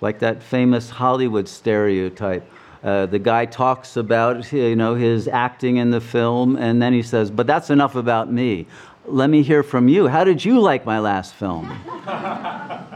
[0.00, 2.50] Like that famous Hollywood stereotype.
[2.82, 7.02] Uh, the guy talks about you know his acting in the film and then he
[7.02, 8.66] says but that's enough about me
[9.04, 11.70] let me hear from you how did you like my last film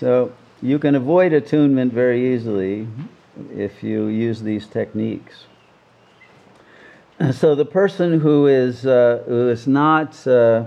[0.00, 2.86] so you can avoid attunement very easily
[3.54, 5.46] if you use these techniques.
[7.32, 10.64] So the person who is, uh, who is not uh,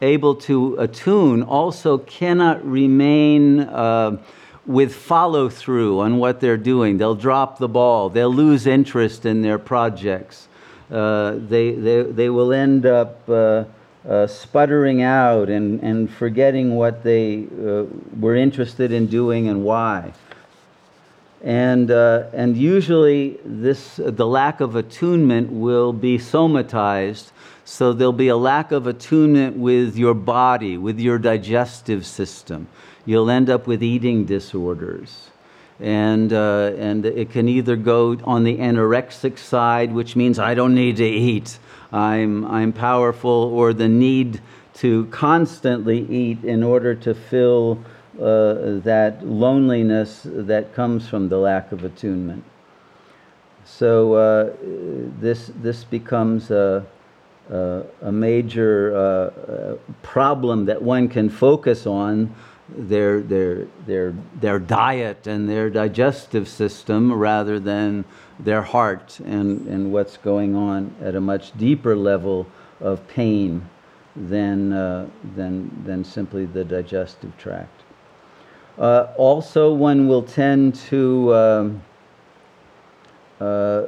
[0.00, 4.18] able to attune also cannot remain uh,
[4.66, 6.98] with follow through on what they're doing.
[6.98, 10.48] They'll drop the ball, they'll lose interest in their projects.
[10.90, 13.64] Uh, they, they, they will end up uh,
[14.08, 17.84] uh, sputtering out and, and forgetting what they uh,
[18.18, 20.12] were interested in doing and why.
[21.42, 27.30] And, uh, and usually this, the lack of attunement will be somatized.
[27.68, 32.66] So there'll be a lack of attunement with your body, with your digestive system.
[33.04, 35.28] You'll end up with eating disorders.
[35.78, 40.74] And, uh, and it can either go on the anorexic side, which means I don't
[40.74, 41.58] need to eat,
[41.92, 44.40] I'm, I'm powerful, or the need
[44.76, 47.84] to constantly eat in order to fill
[48.18, 52.44] uh, that loneliness that comes from the lack of attunement.
[53.66, 54.56] So uh,
[55.20, 56.86] this, this becomes a,
[57.50, 62.34] a, a major uh, uh, problem that one can focus on
[62.68, 68.04] their, their, their, their diet and their digestive system rather than
[68.38, 72.46] their heart and, and what's going on at a much deeper level
[72.80, 73.66] of pain
[74.14, 77.82] than, uh, than, than simply the digestive tract.
[78.78, 81.82] Uh, also, one will tend to, um,
[83.40, 83.84] uh,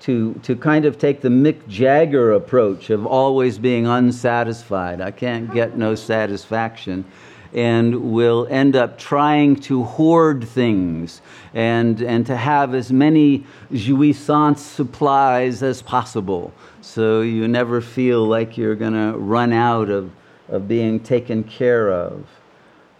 [0.00, 5.00] to, to kind of take the Mick Jagger approach of always being unsatisfied.
[5.00, 7.04] I can't get no satisfaction.
[7.52, 11.20] And will end up trying to hoard things
[11.52, 16.52] and, and to have as many jouissance supplies as possible.
[16.80, 20.12] So you never feel like you're going to run out of,
[20.48, 22.24] of being taken care of.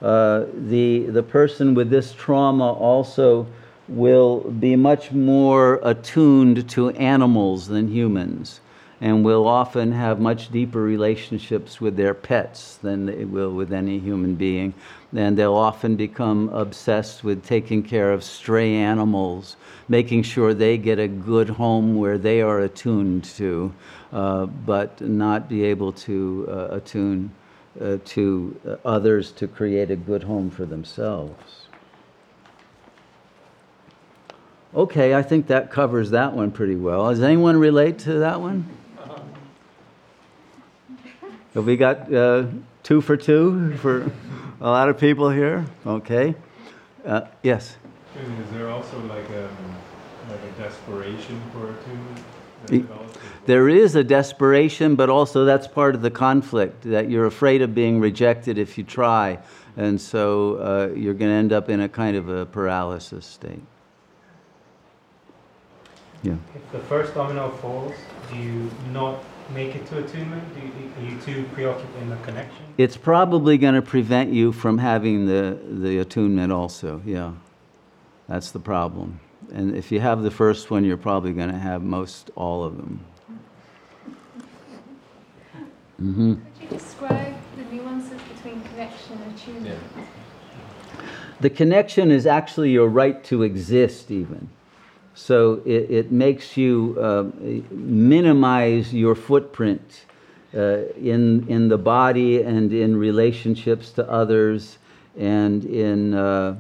[0.03, 3.47] Uh, the, the person with this trauma also
[3.91, 8.61] will be much more attuned to animals than humans
[9.01, 13.99] and will often have much deeper relationships with their pets than they will with any
[13.99, 14.75] human being.
[15.15, 19.57] And they'll often become obsessed with taking care of stray animals,
[19.89, 23.75] making sure they get a good home where they are attuned to,
[24.13, 27.31] uh, but not be able to uh, attune
[27.81, 31.60] uh, to others to create a good home for themselves.
[34.73, 37.09] Okay, I think that covers that one pretty well.
[37.11, 38.69] Does anyone relate to that one?
[41.55, 42.47] Have we got uh,
[42.85, 44.11] two for two for
[44.61, 45.67] a lot of people here?
[45.85, 46.37] Okay.
[47.05, 47.77] Uh, yes.
[48.15, 49.51] Is there also like a,
[50.29, 51.71] like a desperation for
[52.73, 53.19] E- attunement?
[53.47, 57.75] There is a desperation, but also that's part of the conflict that you're afraid of
[57.75, 59.39] being rejected if you try.
[59.77, 63.63] And so uh, you're going to end up in a kind of a paralysis state.
[66.23, 66.37] Yeah.
[66.55, 67.95] If the first domino falls,
[68.31, 70.55] do you not make it to attunement?
[70.55, 72.65] Do you, are you too preoccupied in the connection?
[72.77, 77.33] It's probably going to prevent you from having the, the attunement also, yeah.
[78.29, 79.19] That's the problem.
[79.53, 82.77] And if you have the first one, you're probably going to have most all of
[82.77, 83.05] them.
[85.99, 89.81] hmm Could you describe the nuances between connection and attunement?
[91.41, 94.51] The connection is actually your right to exist, even.
[95.15, 97.25] So it, it makes you uh,
[97.71, 100.07] minimize your footprint
[100.55, 104.79] uh, in, in the body and in relationships to others
[105.19, 106.57] and in, uh,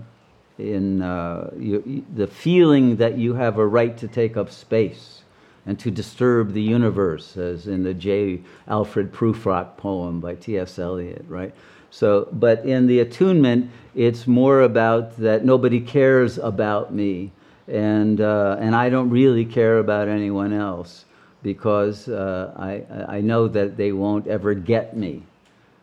[0.59, 5.23] in uh, you, the feeling that you have a right to take up space
[5.67, 8.41] and to disturb the universe, as in the J.
[8.67, 10.79] Alfred Prufrock poem by T.S.
[10.79, 11.55] Eliot, right?
[11.91, 17.33] So, but in the attunement, it's more about that nobody cares about me,
[17.71, 21.05] and uh, and I don't really care about anyone else
[21.43, 25.23] because uh, I I know that they won't ever get me,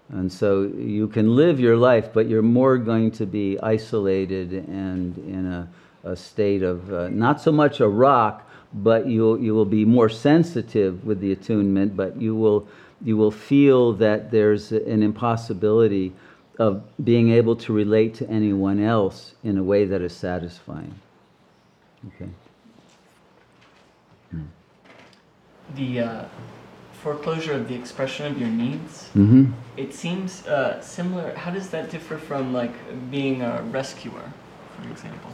[0.10, 5.18] and so you can live your life, but you're more going to be isolated and
[5.18, 5.68] in a,
[6.04, 10.10] a state of uh, not so much a rock, but you you will be more
[10.10, 12.68] sensitive with the attunement, but you will
[13.04, 16.14] you will feel that there's an impossibility
[16.60, 20.96] of being able to relate to anyone else in a way that is satisfying.
[22.06, 22.30] Okay.
[24.32, 24.44] Hmm.
[25.76, 26.26] The uh,
[27.02, 29.10] foreclosure of the expression of your needs.
[29.16, 29.52] Mm-hmm.
[29.78, 31.34] It seems uh, similar.
[31.36, 32.74] How does that differ from like
[33.10, 34.34] being a rescuer,
[34.76, 35.32] for example?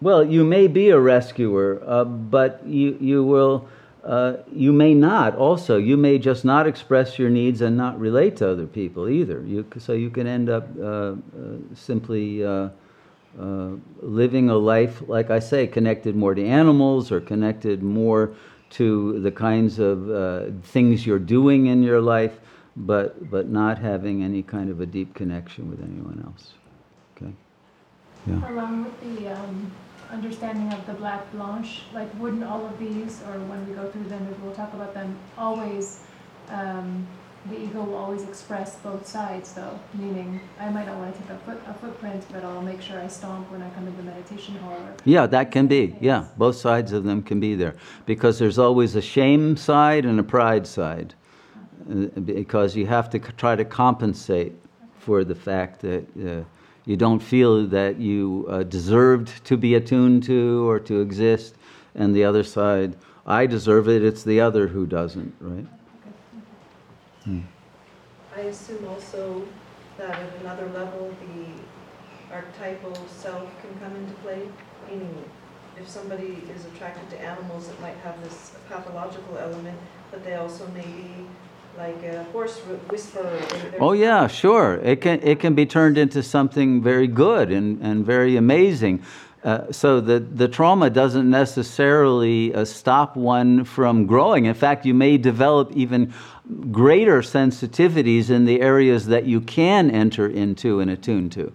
[0.00, 3.68] Well, you may be a rescuer, uh, but you you will.
[4.04, 8.36] Uh, you may not also you may just not express your needs and not relate
[8.36, 11.14] to other people either you, so you can end up uh, uh,
[11.74, 12.44] simply
[13.40, 13.70] uh,
[14.00, 18.34] living a life like i say connected more to animals or connected more
[18.68, 22.40] to the kinds of uh, things you're doing in your life
[22.76, 26.52] but but not having any kind of a deep connection with anyone else.
[27.16, 27.32] Okay?
[28.26, 28.50] Yeah.
[28.52, 29.72] Along with the um,
[30.10, 34.04] understanding of the black blanche, like wouldn't all of these, or when we go through
[34.04, 36.00] them, we'll talk about them, always,
[36.50, 37.06] um,
[37.50, 41.30] the ego will always express both sides though, meaning I might not want to take
[41.30, 44.02] a foot, a footprint, but I'll make sure I stomp when I come into the
[44.04, 44.78] meditation hall.
[45.04, 45.96] Yeah, that can be.
[46.00, 47.76] Yeah, both sides of them can be there.
[48.04, 51.14] Because there's always a shame side and a pride side.
[51.90, 54.52] Uh, Because you have to try to compensate
[54.98, 56.44] for the fact that uh,
[56.84, 61.54] you don't feel that you uh, deserved to be attuned to or to exist.
[61.94, 65.66] And the other side, I deserve it, it's the other who doesn't, right?
[68.36, 69.46] I assume also
[69.98, 74.42] that at another level, the archetypal self can come into play,
[74.88, 75.24] meaning
[75.80, 79.78] if somebody is attracted to animals, it might have this pathological element,
[80.10, 81.26] but they also may be
[81.76, 82.58] like a horse
[82.90, 83.38] whisperer.
[83.78, 84.80] Oh yeah, sure.
[84.82, 89.02] It can it can be turned into something very good and, and very amazing.
[89.44, 94.46] Uh, so the the trauma doesn't necessarily uh, stop one from growing.
[94.46, 96.14] In fact, you may develop even
[96.70, 101.52] greater sensitivities in the areas that you can enter into and attune to.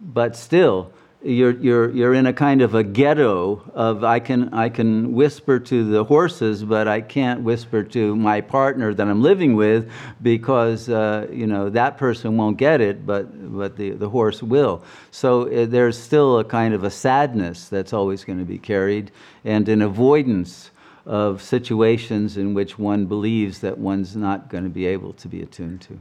[0.00, 4.68] But still, you're, you're, you're in a kind of a ghetto of I can, I
[4.68, 9.56] can whisper to the horses, but I can't whisper to my partner that I'm living
[9.56, 9.90] with
[10.22, 14.84] because uh, you know, that person won't get it, but, but the, the horse will.
[15.10, 19.10] So uh, there's still a kind of a sadness that's always going to be carried
[19.44, 20.70] and an avoidance
[21.06, 25.40] of situations in which one believes that one's not going to be able to be
[25.40, 25.98] attuned to.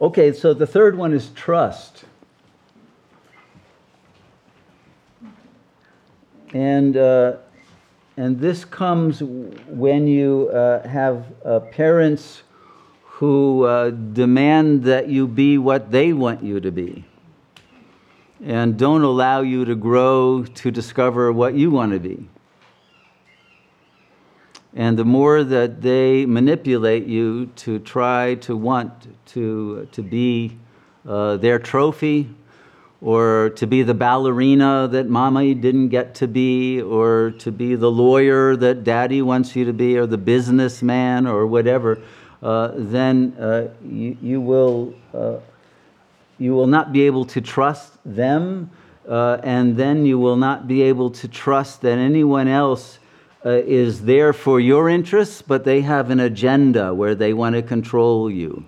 [0.00, 2.04] Okay, so the third one is trust.
[6.54, 7.36] And, uh,
[8.16, 12.42] and this comes when you uh, have uh, parents
[13.02, 17.04] who uh, demand that you be what they want you to be
[18.44, 22.28] and don't allow you to grow to discover what you want to be.
[24.74, 30.58] And the more that they manipulate you to try to want to, to be
[31.06, 32.28] uh, their trophy,
[33.00, 37.90] or to be the ballerina that mommy didn't get to be, or to be the
[37.90, 42.02] lawyer that daddy wants you to be, or the businessman, or whatever,
[42.42, 45.36] uh, then uh, you, you, will, uh,
[46.38, 48.70] you will not be able to trust them,
[49.08, 52.98] uh, and then you will not be able to trust that anyone else
[53.44, 57.62] uh, is there for your interests, but they have an agenda where they want to
[57.62, 58.64] control you.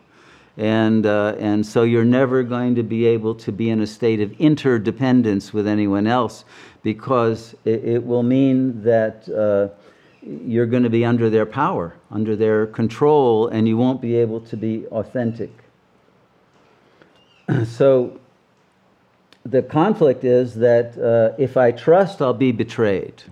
[0.57, 4.21] And, uh, and so you're never going to be able to be in a state
[4.21, 6.45] of interdependence with anyone else
[6.83, 9.75] because it, it will mean that uh,
[10.23, 14.41] you're going to be under their power, under their control, and you won't be able
[14.41, 15.51] to be authentic.
[17.67, 18.19] so
[19.45, 23.23] the conflict is that uh, if I trust, I'll be betrayed.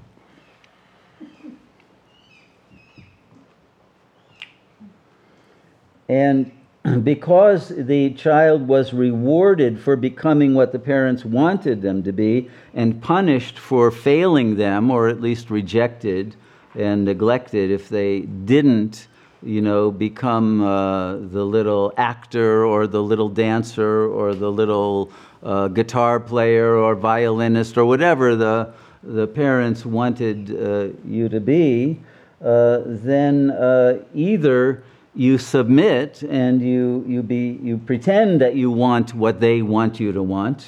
[6.09, 6.51] And
[7.05, 13.03] because the child was rewarded for becoming what the parents wanted them to be and
[13.03, 16.35] punished for failing them or at least rejected
[16.75, 19.09] and neglected if they didn't
[19.43, 25.11] you know become uh, the little actor or the little dancer or the little
[25.43, 28.72] uh, guitar player or violinist or whatever the,
[29.03, 32.01] the parents wanted uh, you to be
[32.41, 34.82] uh, then uh, either
[35.14, 40.12] you submit and you, you, be, you pretend that you want what they want you
[40.12, 40.64] to want,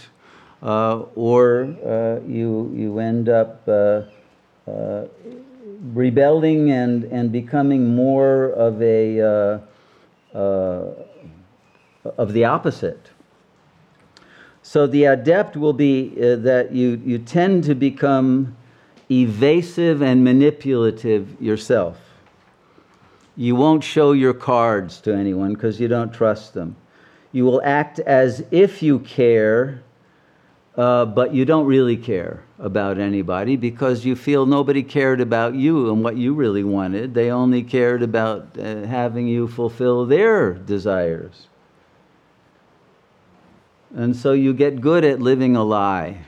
[0.63, 3.65] uh, or you, you end up
[5.81, 9.59] rebelling and, and becoming more of a uh,
[10.37, 10.95] uh,
[12.17, 13.11] of the opposite.
[14.63, 18.57] So the adept will be that you, you tend to become
[19.11, 21.99] evasive and manipulative yourself.
[23.37, 26.77] You won't show your cards to anyone because you don't trust them.
[27.33, 29.83] You will act as if you care,
[30.81, 35.93] uh, but you don't really care about anybody because you feel nobody cared about you
[35.93, 37.13] and what you really wanted.
[37.13, 41.49] They only cared about uh, having you fulfill their desires.
[43.95, 46.23] And so you get good at living a lie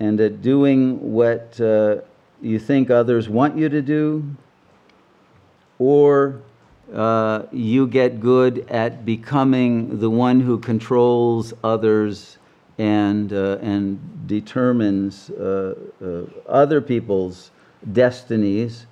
[0.00, 1.98] and at doing what uh,
[2.40, 4.34] you think others want you to do
[5.78, 6.42] or
[6.92, 12.36] uh, you get good at becoming the one who controls others
[12.78, 15.74] and, uh, and determines uh,
[16.04, 17.50] uh, other people's
[17.92, 18.86] destinies.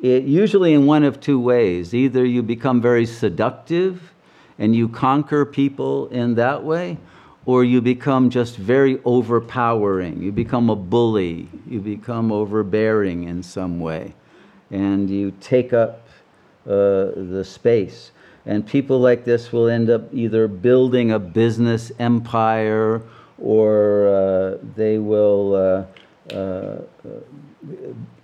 [0.00, 1.94] It, usually in one of two ways.
[1.94, 4.12] Either you become very seductive
[4.58, 6.98] and you conquer people in that way,
[7.44, 10.22] or you become just very overpowering.
[10.22, 11.48] You become a bully.
[11.68, 14.14] You become overbearing in some way.
[14.70, 16.01] And you take up
[16.64, 18.12] the space.
[18.44, 23.02] And people like this will end up either building a business empire
[23.38, 26.80] or uh, they will uh, uh,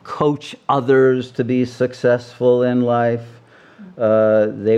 [0.03, 3.27] coach others to be successful in life.
[3.97, 4.77] Uh, they,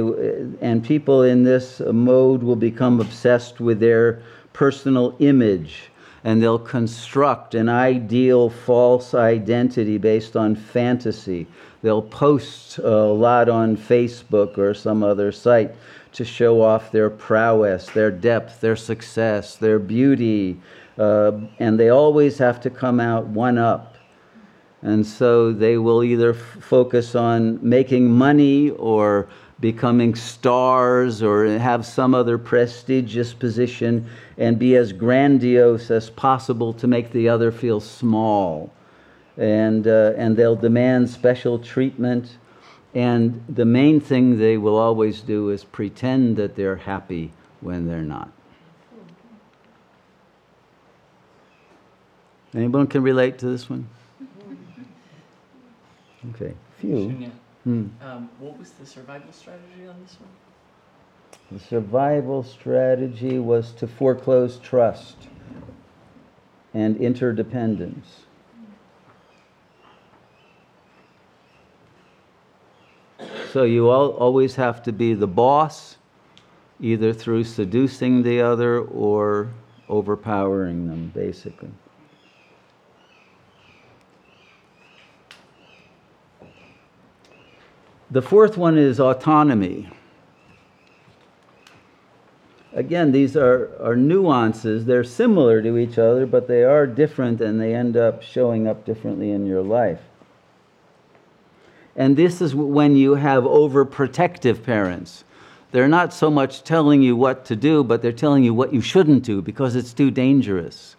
[0.61, 5.91] and people in this mode will become obsessed with their personal image
[6.25, 11.47] and they'll construct an ideal false identity based on fantasy
[11.83, 15.75] they'll post a lot on Facebook or some other site
[16.13, 20.61] to show off their prowess, their depth, their success, their beauty,
[20.99, 23.97] uh, and they always have to come out one up.
[24.83, 29.29] And so they will either f- focus on making money or
[29.61, 34.07] becoming stars or have some other prestigious position
[34.39, 38.73] and be as grandiose as possible to make the other feel small
[39.41, 42.37] and, uh, and they'll demand special treatment.
[42.95, 48.03] And the main thing they will always do is pretend that they're happy when they're
[48.03, 48.31] not.
[52.55, 53.89] Anyone can relate to this one?
[56.35, 56.97] Okay, few.
[56.97, 57.31] Shunya,
[57.65, 57.87] Hmm.
[58.03, 61.59] um, what was the survival strategy on this one?
[61.59, 65.29] The survival strategy was to foreclose trust
[66.75, 68.25] and interdependence.
[73.53, 75.97] So you always have to be the boss,
[76.81, 79.51] either through seducing the other or
[79.89, 81.71] overpowering them, basically.
[88.13, 89.89] The fourth one is autonomy.
[92.73, 94.85] Again, these are, are nuances.
[94.85, 98.85] They're similar to each other, but they are different and they end up showing up
[98.85, 100.01] differently in your life.
[102.01, 105.23] And this is when you have overprotective parents.
[105.71, 108.81] They're not so much telling you what to do, but they're telling you what you
[108.81, 110.97] shouldn't do because it's too dangerous.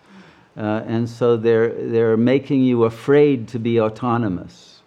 [0.55, 4.83] Uh, and so they're, they're making you afraid to be autonomous.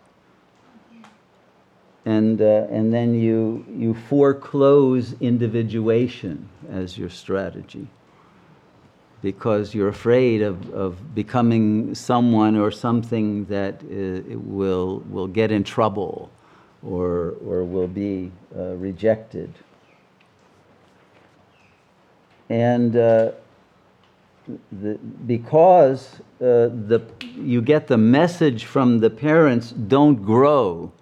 [2.04, 7.88] And, uh, and then you, you foreclose individuation as your strategy
[9.24, 15.64] because you're afraid of, of becoming someone or something that uh, will, will get in
[15.64, 16.30] trouble
[16.86, 19.52] or, or will be uh, rejected.
[22.50, 23.32] and uh,
[24.72, 24.94] the,
[25.26, 27.02] because uh, the,
[27.36, 30.92] you get the message from the parents don't grow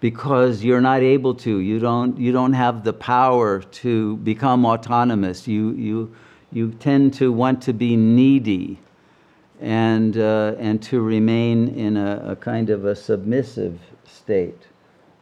[0.00, 1.58] because you're not able to.
[1.58, 5.48] You don't, you don't have the power to become autonomous.
[5.48, 6.14] You, you,
[6.52, 8.78] you tend to want to be needy
[9.60, 14.66] and, uh, and to remain in a, a kind of a submissive state.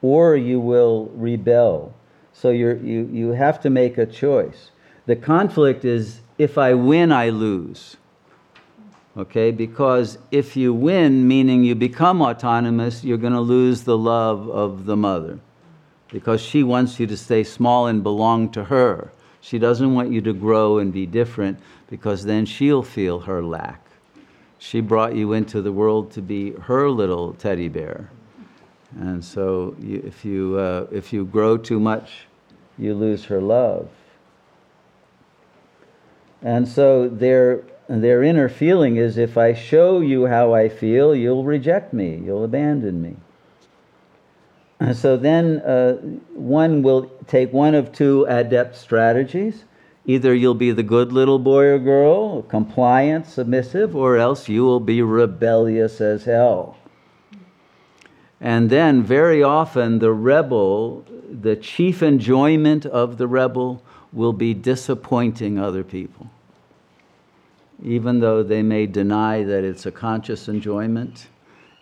[0.03, 1.95] Or you will rebel.
[2.33, 4.71] So you're, you, you have to make a choice.
[5.07, 7.97] The conflict is if I win, I lose.
[9.17, 9.51] Okay?
[9.51, 14.87] Because if you win, meaning you become autonomous, you're going to lose the love of
[14.87, 15.39] the mother.
[16.09, 19.13] Because she wants you to stay small and belong to her.
[19.41, 23.87] She doesn't want you to grow and be different because then she'll feel her lack.
[24.59, 28.11] She brought you into the world to be her little teddy bear.
[28.99, 32.27] And so you, if, you, uh, if you grow too much,
[32.77, 33.89] you lose her love.
[36.43, 41.45] And so their, their inner feeling is if I show you how I feel, you'll
[41.45, 43.17] reject me, you'll abandon me.
[44.81, 45.97] And so then uh,
[46.33, 49.65] one will take one of two adept strategies.
[50.07, 54.81] Either you'll be the good little boy or girl, compliant, submissive, or else you will
[54.81, 56.79] be rebellious as hell.
[58.41, 63.83] And then, very often, the rebel, the chief enjoyment of the rebel
[64.15, 66.31] will be disappointing other people.
[67.85, 71.29] Even though they may deny that it's a conscious enjoyment,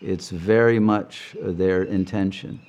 [0.01, 2.61] it's very much their intention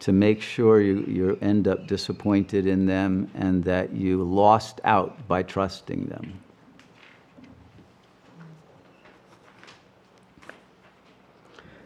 [0.00, 5.28] to make sure you, you end up disappointed in them and that you lost out
[5.28, 6.40] by trusting them.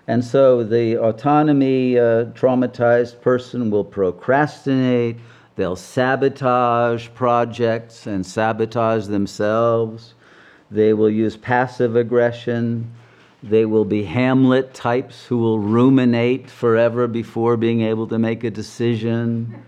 [0.07, 5.17] And so the autonomy uh, traumatized person will procrastinate,
[5.57, 10.15] they'll sabotage projects and sabotage themselves.
[10.71, 12.93] They will use passive aggression.
[13.49, 18.51] They will be Hamlet types who will ruminate forever before being able to make a
[18.51, 19.63] decision.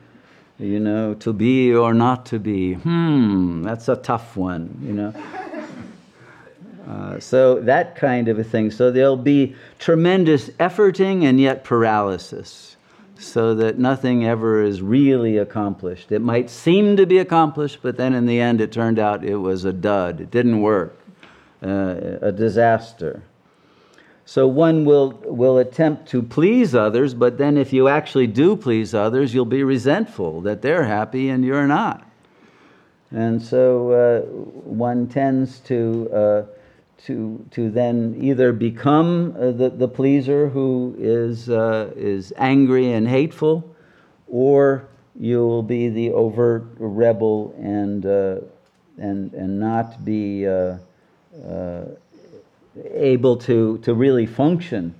[0.58, 2.72] You know, to be or not to be.
[2.72, 5.12] Hmm, that's a tough one, you know.
[6.88, 8.70] Uh, so that kind of a thing.
[8.70, 12.76] So there'll be tremendous efforting and yet paralysis,
[13.18, 16.10] so that nothing ever is really accomplished.
[16.10, 19.36] It might seem to be accomplished, but then in the end it turned out it
[19.36, 20.22] was a dud.
[20.22, 20.98] It didn't work,
[21.62, 23.22] uh, a disaster.
[24.26, 28.92] So one will, will attempt to please others, but then if you actually do please
[28.92, 32.06] others, you'll be resentful that they're happy and you're not.
[33.10, 34.20] And so uh,
[34.68, 36.42] one tends to uh,
[37.04, 43.06] to, to then either become uh, the, the pleaser who is, uh, is angry and
[43.06, 43.76] hateful,
[44.28, 48.40] or you will be the overt rebel and, uh,
[48.98, 50.78] and, and not be uh,
[52.92, 54.94] able to, to really function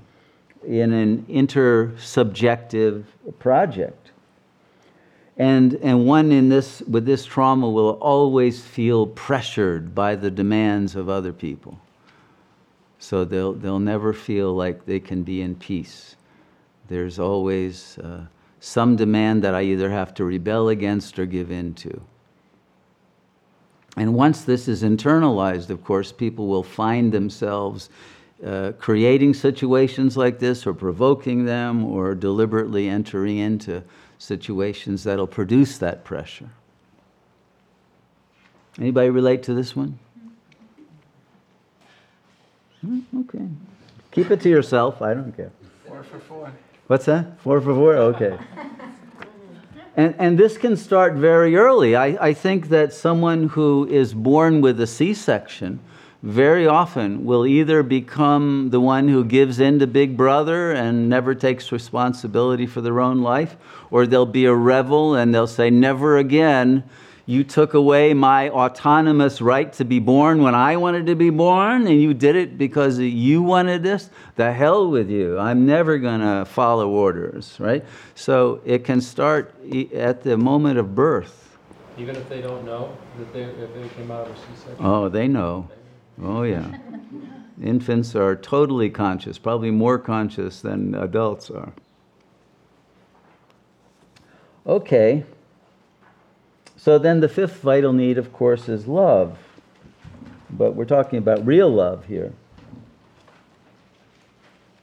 [0.66, 3.04] in an intersubjective
[3.38, 4.10] project.
[5.36, 10.96] And, and one in this, with this trauma will always feel pressured by the demands
[10.96, 11.78] of other people.
[12.98, 16.16] So they'll, they'll never feel like they can be in peace.
[16.88, 18.26] There's always uh,
[18.60, 22.00] some demand that I either have to rebel against or give in to.
[23.96, 27.88] And once this is internalized, of course, people will find themselves
[28.44, 33.82] uh, creating situations like this or provoking them or deliberately entering into
[34.18, 36.50] situations that'll produce that pressure.
[38.78, 39.98] Anybody relate to this one?
[42.82, 43.46] Hmm, okay.
[44.10, 45.00] Keep it to yourself.
[45.00, 45.50] I don't care.
[45.86, 46.52] Four for four.
[46.86, 47.40] What's that?
[47.40, 47.94] Four for four?
[47.96, 48.38] Okay.
[49.96, 51.96] And, and this can start very early.
[51.96, 55.80] I, I think that someone who is born with a C section
[56.22, 61.34] very often will either become the one who gives in to Big Brother and never
[61.34, 63.56] takes responsibility for their own life,
[63.90, 66.84] or they'll be a rebel and they'll say, Never again
[67.28, 71.88] you took away my autonomous right to be born when I wanted to be born,
[71.88, 74.10] and you did it because you wanted this.
[74.36, 75.36] The hell with you.
[75.36, 77.84] I'm never going to follow orders, right?
[78.14, 79.54] So it can start
[79.92, 81.58] at the moment of birth.
[81.98, 84.76] Even if they don't know that they, if they came out of a C-section?
[84.78, 85.68] Oh, they know.
[86.22, 86.78] Oh, yeah.
[87.62, 91.72] Infants are totally conscious, probably more conscious than adults are.
[94.66, 95.24] Okay.
[96.86, 99.36] So then the fifth vital need, of course, is love.
[100.48, 102.32] But we're talking about real love here.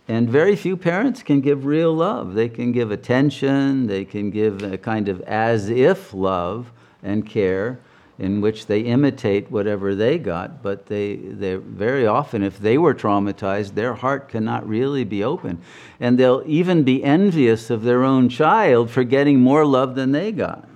[0.09, 2.33] And very few parents can give real love.
[2.33, 7.79] They can give attention, they can give a kind of as if love and care.
[8.19, 12.93] in which they imitate whatever they got, but they, they very often, if they were
[12.93, 15.59] traumatized, their heart cannot really be open.
[16.01, 20.33] And they'll even be envious of their own child for getting more love than they
[20.33, 20.67] got.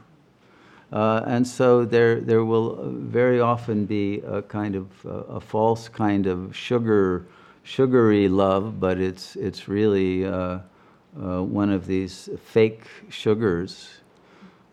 [0.91, 5.89] Uh, and so there, there will very often be a kind of uh, a false
[5.89, 7.25] kind of sugar,
[7.63, 10.59] sugary love, but it's, it's really uh,
[11.19, 13.97] uh one of these fake sugars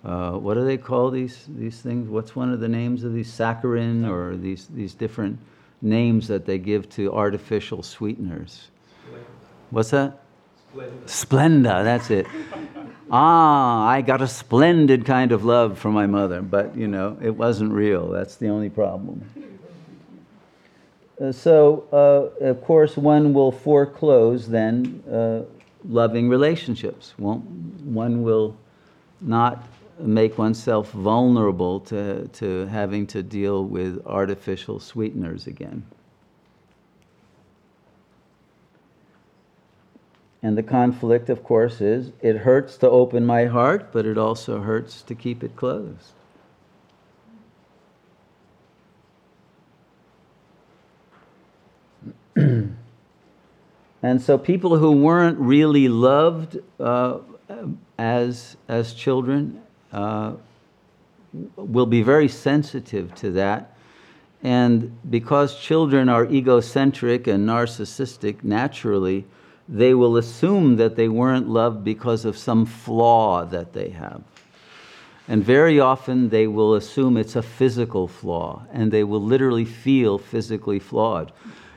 [0.05, 2.09] uh, what do they call these, these things?
[2.09, 5.39] What's one of the names of these saccharin or these, these different
[5.81, 8.69] names that they give to artificial sweeteners?
[9.71, 10.21] What's that?
[10.75, 11.05] Splenda.
[11.07, 12.27] Splenda, that's it.
[13.15, 17.31] Ah, I got a splendid kind of love from my mother, but you know, it
[17.31, 18.09] wasn't real.
[18.09, 19.25] That's the only problem.
[21.21, 25.43] Uh, so, uh, of course, one will foreclose then uh,
[25.89, 27.15] loving relationships.
[27.17, 27.45] Won't,
[27.85, 28.57] one will
[29.21, 29.65] not
[30.01, 35.87] make oneself vulnerable to, to having to deal with artificial sweeteners again.
[40.45, 44.61] And the conflict, of course, is it hurts to open my heart, but it also
[44.61, 46.13] hurts to keep it closed.
[52.37, 57.21] and so people who weren't really loved uh,
[57.99, 59.63] as, as children
[59.95, 60.35] uh,
[61.57, 63.75] will be very sensitive to that.
[64.43, 69.25] And because children are egocentric and narcissistic naturally,
[69.69, 74.23] they will assume that they weren't loved because of some flaw that they have.
[75.27, 80.19] And very often they will assume it's a physical flaw and they will literally feel
[80.19, 81.33] physically flawed.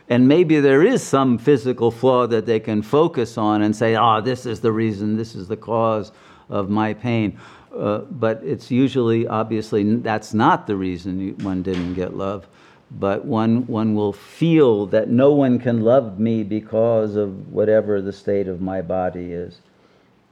[0.10, 4.18] And maybe there is some physical flaw that they can focus on and say, ah,
[4.18, 6.12] oh, this is the reason, this is the cause
[6.50, 7.38] of my pain.
[7.76, 12.48] Uh, but it's usually, obviously, that's not the reason one didn't get love.
[12.92, 18.14] But one, one will feel that no one can love me because of whatever the
[18.14, 19.60] state of my body is.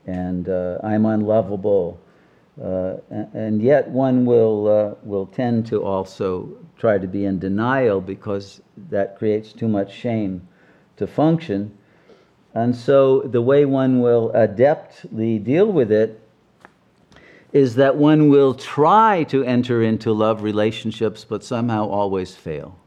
[0.05, 1.99] And uh, I'm unlovable.
[2.61, 2.95] Uh,
[3.33, 8.61] and yet one will, uh, will tend to also try to be in denial because
[8.89, 10.47] that creates too much shame
[10.95, 11.77] to function.
[12.53, 16.21] And so the way one will adeptly deal with it
[17.55, 22.77] is that one will try to enter into love relationships but somehow always fail.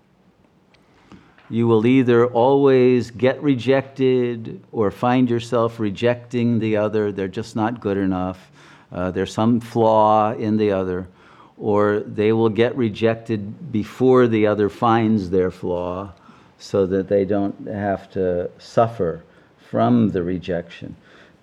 [1.49, 7.11] You will either always get rejected or find yourself rejecting the other.
[7.12, 8.51] They're just not good enough.
[8.93, 11.09] Uh, there's some flaw in the other.
[11.57, 16.12] Or they will get rejected before the other finds their flaw
[16.59, 19.25] so that they don't have to suffer
[19.71, 20.95] from the rejection.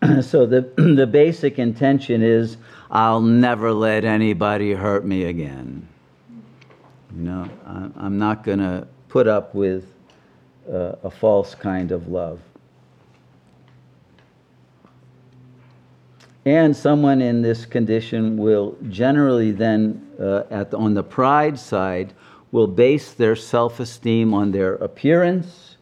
[0.22, 0.62] so the,
[0.96, 2.58] the basic intention is
[2.96, 5.86] I'll never let anybody hurt me again.
[7.14, 7.50] You know,
[7.98, 9.92] I'm not going to put up with
[10.72, 12.40] uh, a false kind of love.
[16.46, 22.14] And someone in this condition will generally then, uh, at the, on the pride side,
[22.54, 25.76] will base their self esteem on their appearance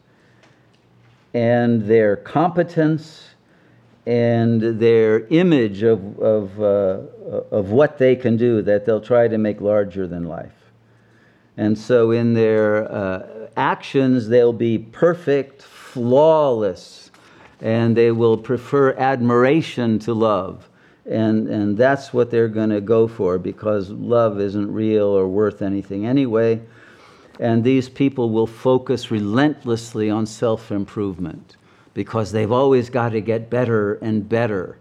[1.32, 3.33] and their competence
[4.06, 7.00] and their image of, of, uh,
[7.50, 10.52] of what they can do that they'll try to make larger than life.
[11.56, 17.10] And so in their uh, actions, they'll be perfect, flawless,
[17.60, 20.68] and they will prefer admiration to love.
[21.06, 25.62] And, and that's what they're going to go for because love isn't real or worth
[25.62, 26.60] anything anyway.
[27.40, 31.56] And these people will focus relentlessly on self improvement
[31.94, 34.76] because they've always got to get better and better,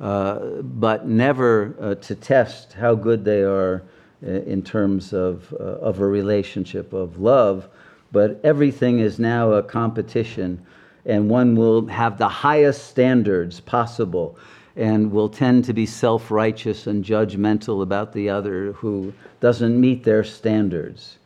[0.00, 3.82] uh, but never uh, to test how good they are
[4.26, 7.68] uh, in terms of, uh, of a relationship of love.
[8.12, 10.64] But everything is now a competition,
[11.04, 14.38] and one will have the highest standards possible
[14.76, 20.04] and will tend to be self righteous and judgmental about the other who doesn't meet
[20.04, 21.18] their standards.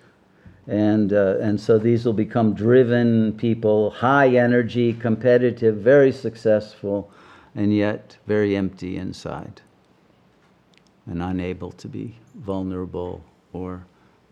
[0.66, 7.10] And, uh, and so these will become driven people, high energy, competitive, very successful,
[7.54, 9.62] and yet very empty inside
[11.06, 13.84] and unable to be vulnerable or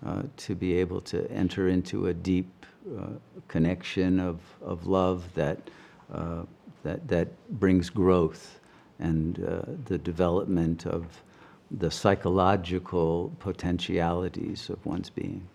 [0.06, 2.66] uh, to be able to enter into a deep
[2.96, 3.06] uh,
[3.48, 5.58] connection of, of love that,
[6.12, 6.42] uh,
[6.84, 8.60] that, that brings growth
[9.00, 11.22] and uh, the development of
[11.70, 15.46] the psychological potentialities of one's being.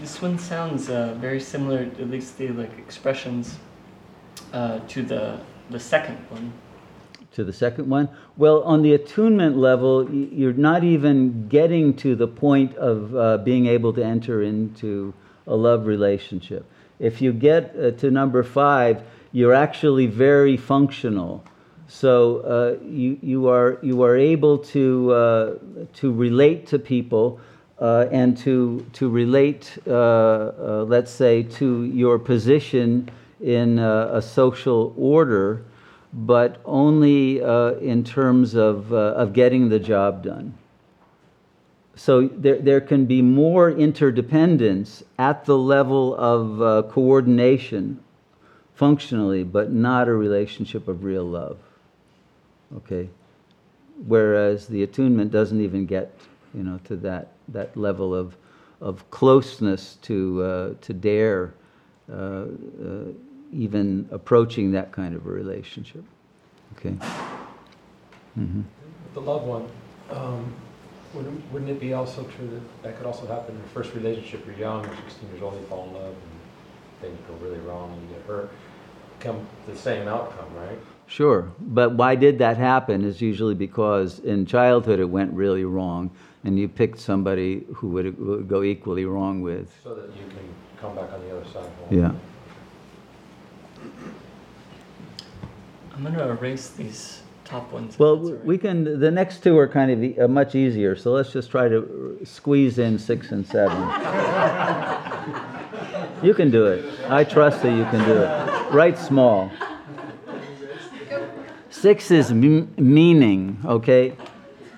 [0.00, 3.58] This one sounds uh, very similar, at least the like expressions,
[4.52, 5.38] uh, to the
[5.70, 6.52] the second one.
[7.34, 8.08] to the second one?
[8.36, 13.66] Well, on the attunement level, you're not even getting to the point of uh, being
[13.66, 15.12] able to enter into
[15.46, 16.64] a love relationship.
[16.98, 21.44] If you get uh, to number five, you're actually very functional.
[21.88, 25.54] So uh, you, you, are, you are able to, uh,
[25.94, 27.40] to relate to people
[27.84, 33.10] uh, and to, to relate, uh, uh, let's say, to your position
[33.42, 35.62] in uh, a social order,
[36.14, 40.54] but only uh, in terms of, of getting the job done.
[41.94, 48.02] So there, there can be more interdependence at the level of coordination
[48.76, 51.58] functionally, but not a relationship of real love.
[52.78, 53.10] Okay?
[54.06, 56.16] Whereas the attunement doesn't even get,
[56.54, 58.36] you know, to that, that level of,
[58.80, 61.54] of closeness to, uh, to dare
[62.10, 62.46] uh, uh,
[63.52, 66.04] even approaching that kind of a relationship.
[66.76, 66.96] Okay?
[68.38, 68.62] Mm-hmm.
[69.14, 69.68] The loved one,
[70.10, 70.52] um,
[71.14, 74.44] wouldn't, wouldn't it be also true that that could also happen in your first relationship,
[74.46, 77.92] you're young, you're 16 years old, you fall in love, and things go really wrong,
[77.92, 78.50] and you get hurt,
[79.20, 80.78] come the same outcome, right?
[81.06, 86.10] Sure, but why did that happen is usually because in childhood it went really wrong,
[86.44, 89.70] and you picked somebody who would, would go equally wrong with.
[89.82, 90.38] So that you can
[90.80, 91.70] come back on the other side.
[91.90, 92.12] Yeah.
[95.94, 97.98] I'm going to erase these top ones.
[97.98, 98.44] Well, that's all right.
[98.44, 98.98] we can.
[99.00, 102.18] The next two are kind of e- uh, much easier, so let's just try to
[102.24, 103.78] squeeze in six and seven.
[106.22, 106.84] you can do it.
[107.08, 108.72] I trust that you can do it.
[108.72, 109.50] Write small.
[111.70, 114.16] Six is m- meaning, okay?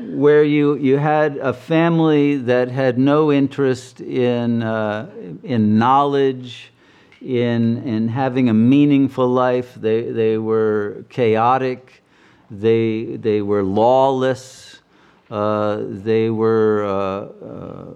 [0.00, 5.10] Where you, you had a family that had no interest in, uh,
[5.42, 6.72] in knowledge,
[7.22, 9.74] in, in having a meaningful life.
[9.74, 12.02] They, they were chaotic,
[12.50, 14.80] they, they were lawless,
[15.30, 17.94] uh, they were uh, uh,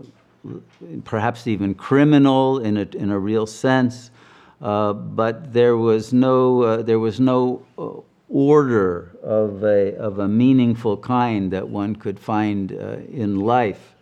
[1.04, 4.10] perhaps even criminal in a, in a real sense.
[4.60, 7.62] Uh, but there was no, uh, there was no
[8.30, 13.94] order of a, of a meaningful kind that one could find uh, in life.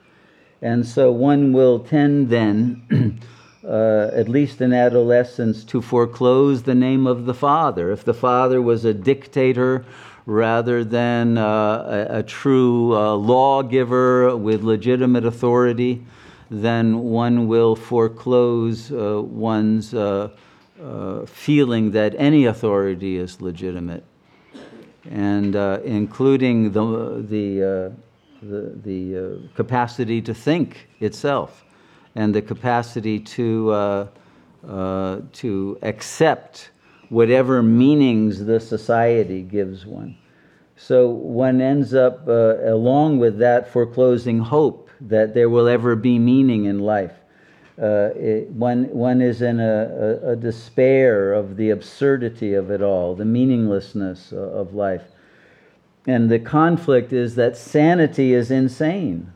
[0.61, 3.21] And so one will tend then,
[3.65, 7.91] uh, at least in adolescence, to foreclose the name of the father.
[7.91, 9.85] If the father was a dictator
[10.27, 16.05] rather than uh, a, a true uh, lawgiver with legitimate authority,
[16.51, 20.29] then one will foreclose uh, one's uh,
[21.27, 24.05] feeling that any authority is legitimate
[25.11, 31.65] and uh, including the, the, uh, the, the uh, capacity to think itself
[32.15, 34.07] and the capacity to, uh,
[34.69, 36.71] uh, to accept
[37.09, 40.17] whatever meanings the society gives one.
[40.77, 46.19] So one ends up, uh, along with that, foreclosing hope that there will ever be
[46.19, 47.15] meaning in life.
[47.81, 52.83] Uh, it, one, one is in a, a, a despair of the absurdity of it
[52.83, 55.05] all, the meaninglessness of life.
[56.07, 59.33] And the conflict is that sanity is insane.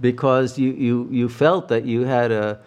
[0.00, 2.60] Because you, you, you felt that you had a,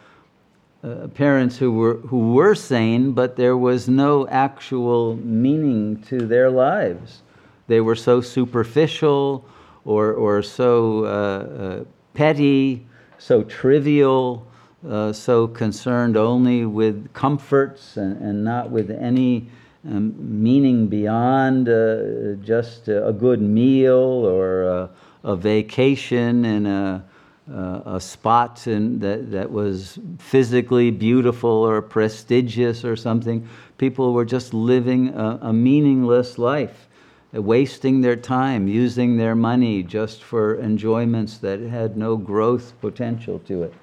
[0.84, 6.49] uh, parents who were, who were sane, but there was no actual meaning to their
[6.49, 7.21] lives.
[7.67, 9.45] They were so superficial
[9.86, 11.83] or, or so uh, uh,
[12.13, 12.87] petty,
[13.21, 14.47] so trivial,
[14.89, 19.47] uh, so concerned only with comforts and, and not with any
[19.87, 24.89] um, meaning beyond uh, just a, good meal or a,
[25.23, 27.03] a vacation in a,
[27.53, 33.47] uh, a spot in, that, that was physically beautiful or prestigious or something.
[33.77, 36.87] People were just living a, a meaningless life,
[37.33, 43.63] wasting their time, using their money just for enjoyments that had no growth potential to
[43.63, 43.74] it.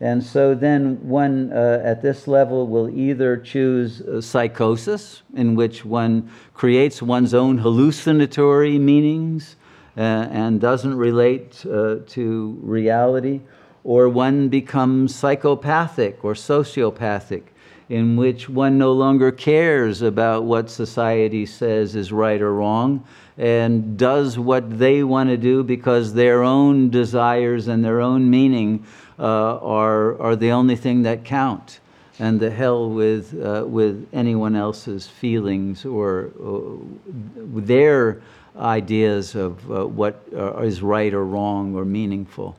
[0.00, 5.84] And so then one uh, at this level will either choose uh, psychosis, in which
[5.84, 9.56] one creates one's own hallucinatory meanings
[9.96, 13.40] uh, and doesn't relate uh, to reality,
[13.84, 17.44] or one becomes psychopathic or sociopathic,
[17.88, 23.04] in which one no longer cares about what society says is right or wrong
[23.36, 28.84] and does what they want to do because their own desires and their own meaning
[29.18, 31.80] uh, are, are the only thing that count.
[32.20, 38.22] And the hell with, uh, with anyone else's feelings or, or their
[38.56, 42.56] ideas of uh, what uh, is right or wrong or meaningful.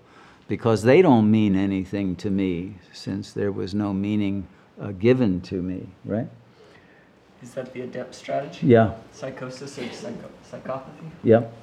[0.50, 4.46] Because they don't mean anything to me, since there was no meaning
[4.82, 6.28] uh, given to me, right?
[7.42, 8.68] Is that the adept strategy?
[8.68, 11.10] Yeah, Psychosis or psycho- psychopathy?
[11.24, 11.54] yep.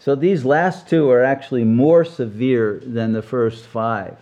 [0.00, 4.16] So these last two are actually more severe than the first five.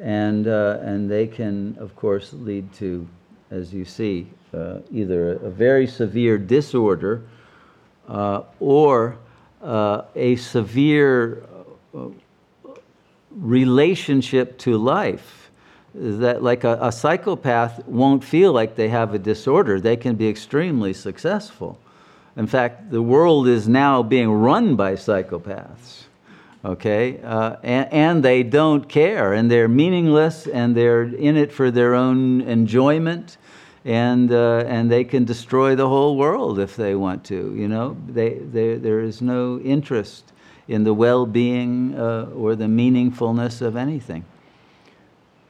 [0.00, 3.06] And, uh, and they can, of course, lead to,
[3.50, 7.22] as you see, uh, either a very severe disorder
[8.08, 9.18] uh, or
[9.62, 11.42] uh, a severe
[11.94, 12.06] uh,
[13.34, 15.50] relationship to life
[15.94, 19.80] that like a, a psychopath won't feel like they have a disorder.
[19.80, 21.78] They can be extremely successful.
[22.36, 26.04] In fact the world is now being run by psychopaths
[26.64, 27.20] okay?
[27.22, 31.94] Uh, and, and they don't care and they're meaningless and they're in it for their
[31.94, 33.36] own enjoyment
[33.84, 37.96] and, uh, and they can destroy the whole world if they want to you know?
[38.08, 40.32] They, they, there is no interest
[40.66, 44.24] in the well-being uh, or the meaningfulness of anything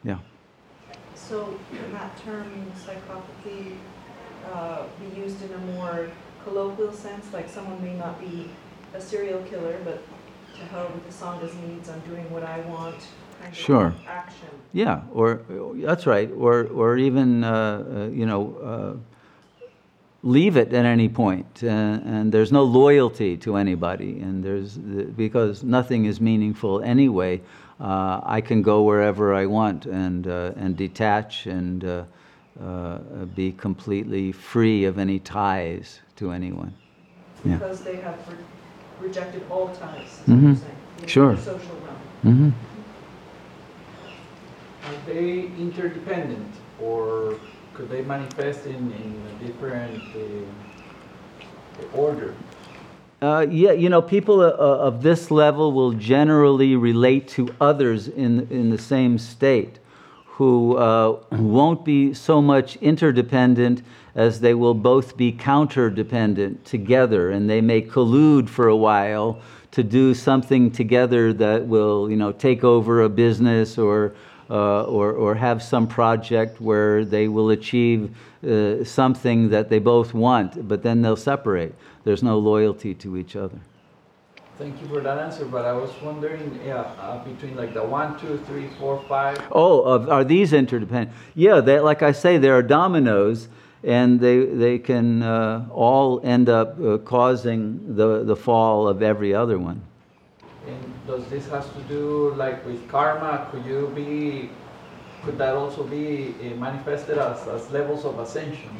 [0.03, 0.19] yeah
[1.17, 3.79] So can that term psychopathy
[4.53, 6.11] uh, be used in a more
[6.43, 7.33] colloquial sense?
[7.33, 8.49] Like someone may not be
[8.93, 10.03] a serial killer, but
[10.59, 12.97] to hell with the Sanghas needs, I'm doing what I want
[13.53, 13.95] Sure.
[14.13, 14.49] action.
[14.73, 15.43] Yeah, or
[15.77, 19.14] that's right, or or even uh, uh, you know uh,
[20.25, 25.63] leave it at any point, and, and there's no loyalty to anybody, and there's because
[25.63, 27.41] nothing is meaningful anyway.
[27.81, 32.05] Uh, I can go wherever I want and uh, and detach and uh,
[32.63, 32.99] uh,
[33.37, 36.73] be completely free of any ties to anyone.
[37.45, 37.57] Yeah.
[37.59, 40.43] Because they have re- rejected all ties, is what Mhm.
[40.43, 40.77] you're saying.
[40.99, 41.37] in the Sure.
[41.37, 41.77] Social
[42.23, 42.35] realm.
[42.37, 42.51] hmm
[44.87, 47.35] Are they interdependent or
[47.75, 52.35] could they manifest in, in a different uh, order?
[53.21, 58.47] Uh, yeah, you know, people uh, of this level will generally relate to others in,
[58.51, 59.79] in the same state
[60.27, 63.83] who uh, won't be so much interdependent
[64.15, 69.41] as they will both be counterdependent together and they may collude for a while
[69.71, 74.15] to do something together that will, you know, take over a business or,
[74.55, 78.17] uh, or, or have some project where they will achieve
[78.47, 81.75] uh, something that they both want, but then they'll separate.
[82.05, 83.59] There's no loyalty to each other.
[84.57, 88.17] Thank you for that answer, but I was wondering, yeah, uh, between like the one,
[88.21, 89.43] two, three, four, five.
[89.51, 91.11] Oh, are these interdependent?
[91.35, 93.49] Yeah, they, like I say, there are dominoes,
[93.83, 99.35] and they, they can uh, all end up uh, causing the, the fall of every
[99.35, 99.83] other one.
[100.67, 103.49] And does this has to do like with karma?
[103.51, 104.51] Could you be,
[105.23, 108.71] could that also be uh, manifested as, as levels of ascension?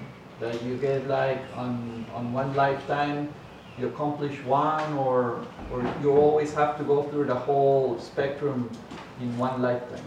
[0.41, 3.33] That you get like on, on one lifetime,
[3.79, 8.71] you accomplish one, or, or you always have to go through the whole spectrum
[9.21, 10.05] in one lifetime?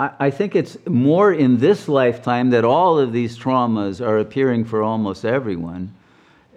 [0.00, 4.64] I, I think it's more in this lifetime that all of these traumas are appearing
[4.64, 5.94] for almost everyone,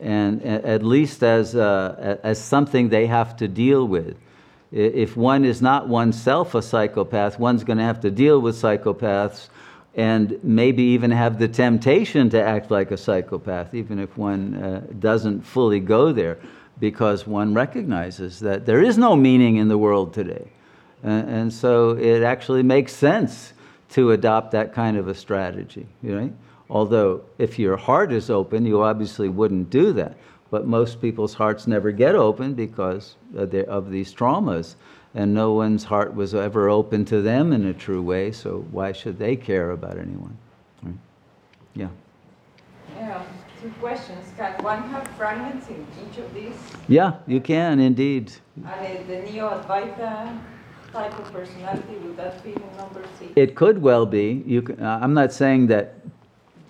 [0.01, 4.15] and at least as, uh, as something they have to deal with.
[4.71, 9.47] If one is not oneself a psychopath, one's going to have to deal with psychopaths
[9.95, 14.81] and maybe even have the temptation to act like a psychopath, even if one uh,
[14.99, 16.37] doesn't fully go there,
[16.79, 20.51] because one recognizes that there is no meaning in the world today.
[21.03, 23.53] A- And so it actually makes sense
[23.91, 26.33] to adopt that kind of a strategy, right?
[26.69, 30.18] Although if your heart is open, you obviously wouldn't do that.
[30.49, 34.76] But most people's hearts never get open because of, their, of these traumas.
[35.15, 38.91] And no one's heart was ever open to them in a true way, so why
[38.91, 40.38] should they care about anyone?
[40.84, 40.95] Right?
[41.73, 41.88] Yeah.
[42.95, 43.23] Yeah,
[43.61, 44.31] two questions.
[44.38, 46.53] Can one have fragments in each of these?
[46.88, 48.31] Yeah, you can indeed.
[48.56, 50.39] And the, the Neo-Advaita
[50.94, 53.31] type of personality, would that in number six?
[53.35, 54.44] It could well be.
[54.45, 55.95] You can, uh, I'm not saying that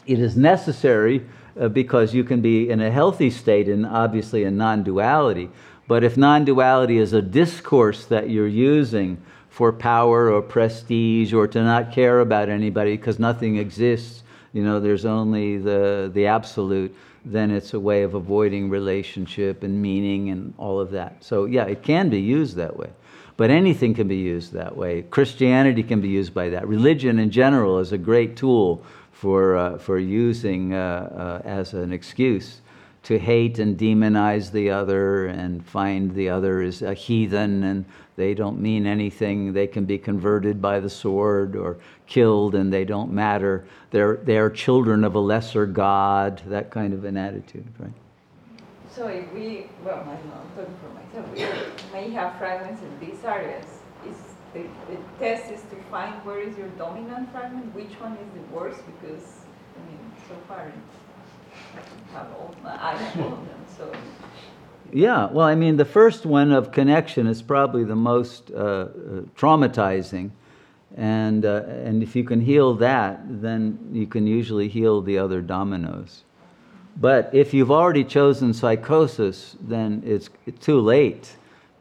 [0.08, 1.26] it is necessary
[1.60, 5.50] uh, because you can be in a healthy state and obviously in non duality.
[5.88, 11.48] But if non duality is a discourse that you're using for power or prestige or
[11.48, 14.24] to not care about anybody because nothing exists,
[14.54, 19.82] you know, there's only the, the absolute, then it's a way of avoiding relationship and
[19.82, 21.24] meaning and all of that.
[21.24, 22.90] So, yeah, it can be used that way.
[23.36, 25.04] But anything can be used that way.
[25.04, 26.68] Christianity can be used by that.
[26.68, 28.84] Religion in general is a great tool
[29.20, 32.62] for, uh, for using uh, uh, as an excuse
[33.02, 37.86] to hate and demonize the other and find the other is a heathen and
[38.16, 39.54] they don't mean anything.
[39.54, 43.66] They can be converted by the sword or killed and they don't matter.
[43.90, 47.92] They're, they're children of a lesser God, that kind of an attitude, right?
[48.94, 50.18] So if we, well, I'm
[50.56, 53.66] talking for myself, we may have fragments in these areas,
[54.58, 58.56] the, the test is to find where is your dominant fragment, which one is the
[58.56, 59.42] worst, because,
[59.76, 60.72] I mean, so far,
[62.14, 63.92] have all, I have all of them, so.
[64.94, 68.88] Yeah, well, I mean, the first one of connection is probably the most uh, uh,
[69.36, 70.32] traumatizing.
[70.96, 75.42] And, uh, and if you can heal that, then you can usually heal the other
[75.42, 76.24] dominoes.
[77.00, 80.30] But if you've already chosen psychosis, then it's
[80.60, 81.36] too late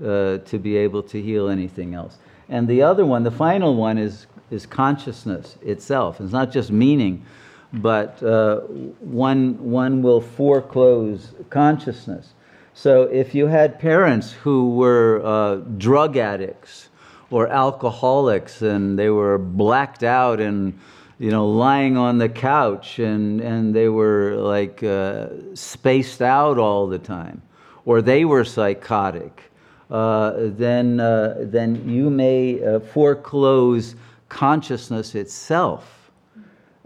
[0.05, 2.19] uh, to be able to heal anything else.
[2.48, 6.20] And the other one, the final one, is, is consciousness itself.
[6.20, 7.24] It's not just meaning,
[7.73, 8.60] but uh,
[9.01, 12.35] one, one will foreclose consciousness.
[12.74, 16.90] So if you had parents who were uh, drug addicts
[17.31, 20.78] or alcoholics and they were blacked out and
[21.18, 26.86] you know lying on the couch and, and they were like uh, spaced out all
[26.86, 27.43] the time
[27.86, 29.45] or they were psychotic
[29.89, 33.95] then, uh, then you may uh, foreclose
[34.29, 35.93] consciousness itself.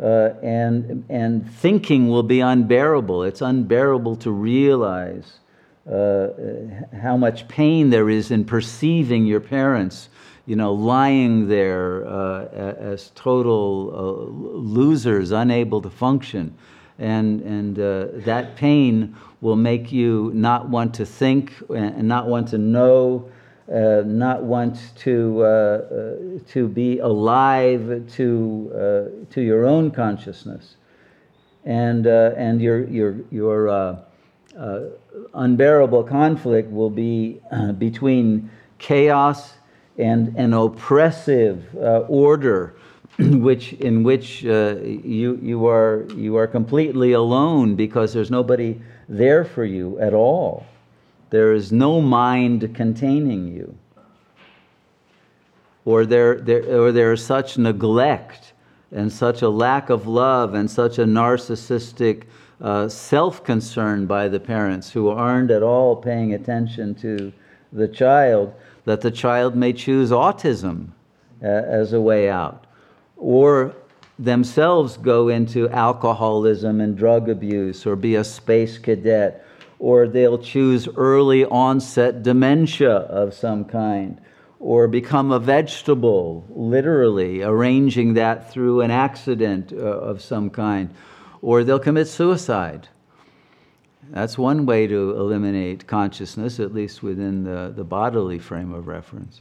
[0.02, 3.22] Uh, and, and thinking will be unbearable.
[3.22, 5.40] It's unbearable to realize
[5.86, 6.28] uh,
[7.02, 10.08] how much pain there is in perceiving your parents,
[10.46, 12.46] you know, lying there uh,
[12.78, 16.56] as total uh, losers, unable to function.
[16.98, 22.48] And, and uh, that pain will make you not want to think and not want
[22.48, 23.30] to know,
[23.72, 25.78] uh, not want to, uh,
[26.48, 30.76] to be alive to, to your own consciousness.
[31.64, 33.68] And, and your, your, your
[34.56, 34.90] uh,
[35.34, 39.54] unbearable conflict will be uh, between chaos
[39.98, 42.74] and an oppressive uh, order
[43.18, 48.80] which, in which uh, you, you, are, you are completely alone because there's nobody
[49.10, 50.64] there for you at all.
[51.30, 53.76] There is no mind containing you.
[55.84, 58.52] Or there, there, or there is such neglect
[58.92, 62.24] and such a lack of love and such a narcissistic
[62.60, 67.32] uh, self concern by the parents who aren't at all paying attention to
[67.72, 68.54] the child,
[68.84, 70.88] that the child may choose autism
[71.42, 72.66] uh, as a way out,
[73.16, 73.74] or
[74.24, 79.44] themselves go into alcoholism and drug abuse, or be a space cadet,
[79.78, 84.20] or they'll choose early onset dementia of some kind.
[84.58, 90.94] Or become a vegetable, literally, arranging that through an accident uh, of some kind
[91.42, 92.88] or they'll commit suicide.
[94.10, 99.40] That's one way to eliminate consciousness, at least within the, the bodily frame of reference.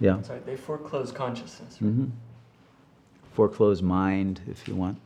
[0.00, 0.20] Yeah.
[0.22, 1.78] Sorry, they foreclose consciousness.
[1.80, 1.90] Right?
[1.90, 2.06] Mm-hmm.
[3.38, 4.98] Foreclose mind, if you want.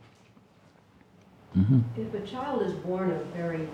[1.55, 1.81] Mm-hmm.
[2.01, 3.67] If a child is born of very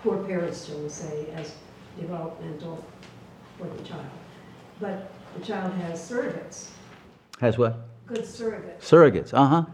[0.00, 1.56] poor parents, shall we say, as
[1.98, 2.84] developmental
[3.58, 4.06] for the child,
[4.78, 6.68] but the child has surrogates.
[7.40, 7.80] Has what?
[8.06, 8.78] Good surrogates.
[8.78, 9.64] Surrogates, uh huh.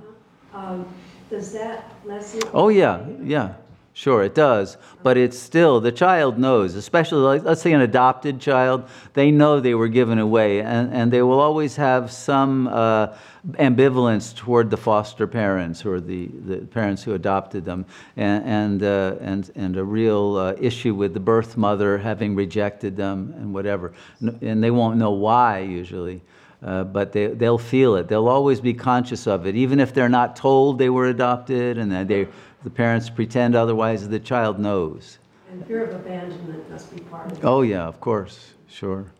[0.54, 0.86] Um,
[1.28, 2.40] does that lessen?
[2.54, 3.56] Oh, yeah, yeah.
[3.92, 4.76] Sure, it does.
[5.02, 9.58] But it's still, the child knows, especially, like, let's say an adopted child, they know
[9.60, 13.08] they were given away, and, and they will always have some uh,
[13.54, 17.84] ambivalence toward the foster parents or the, the parents who adopted them,
[18.16, 22.96] and, and, uh, and, and a real uh, issue with the birth mother having rejected
[22.96, 23.92] them and whatever.
[24.40, 26.22] And they won't know why, usually.
[26.62, 28.06] Uh, but they, they'll feel it.
[28.06, 31.90] They'll always be conscious of it, even if they're not told they were adopted and
[32.06, 32.28] they,
[32.64, 35.18] the parents pretend otherwise, the child knows.
[35.50, 37.44] And fear of abandonment must be part of it.
[37.44, 39.12] Oh, yeah, of course, sure.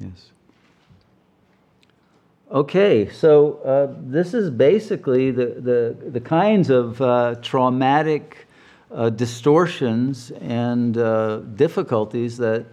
[0.00, 0.30] Yes.
[2.50, 8.46] Okay, so uh, this is basically the, the, the kinds of uh, traumatic
[8.90, 12.64] uh, distortions and uh, difficulties that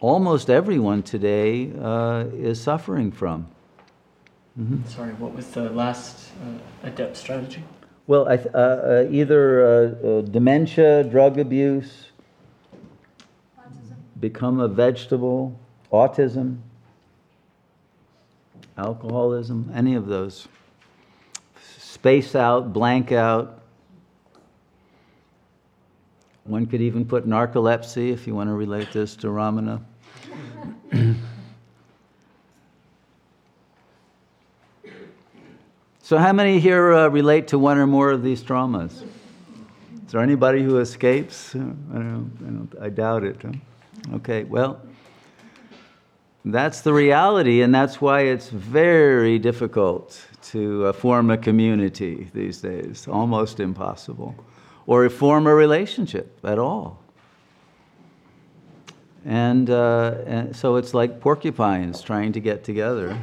[0.00, 3.46] almost everyone today uh, is suffering from.
[4.58, 4.88] Mm-hmm.
[4.88, 7.62] Sorry, what was the last uh, adept strategy?
[8.06, 12.12] Well, th- uh, uh, either uh, uh, dementia, drug abuse,
[13.58, 13.96] autism.
[14.20, 15.58] become a vegetable,
[15.92, 16.58] autism,
[18.78, 20.46] alcoholism, any of those.
[21.78, 23.62] Space out, blank out.
[26.44, 29.82] One could even put narcolepsy if you want to relate this to Ramana.
[36.06, 39.02] so, how many here uh, relate to one or more of these traumas?
[40.06, 41.52] Is there anybody who escapes?
[41.52, 43.44] I, don't, I, don't, I doubt it.
[44.14, 44.80] Okay, well,
[46.44, 52.60] that's the reality, and that's why it's very difficult to uh, form a community these
[52.60, 54.36] days, almost impossible
[54.86, 57.02] or form a relationship at all.
[59.24, 63.18] And, uh, and so it's like porcupines trying to get together.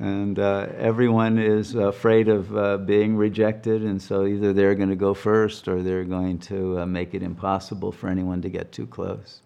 [0.00, 4.96] And uh, everyone is afraid of uh, being rejected, and so either they're going to
[4.96, 8.86] go first or they're going to uh, make it impossible for anyone to get too
[8.86, 9.40] close.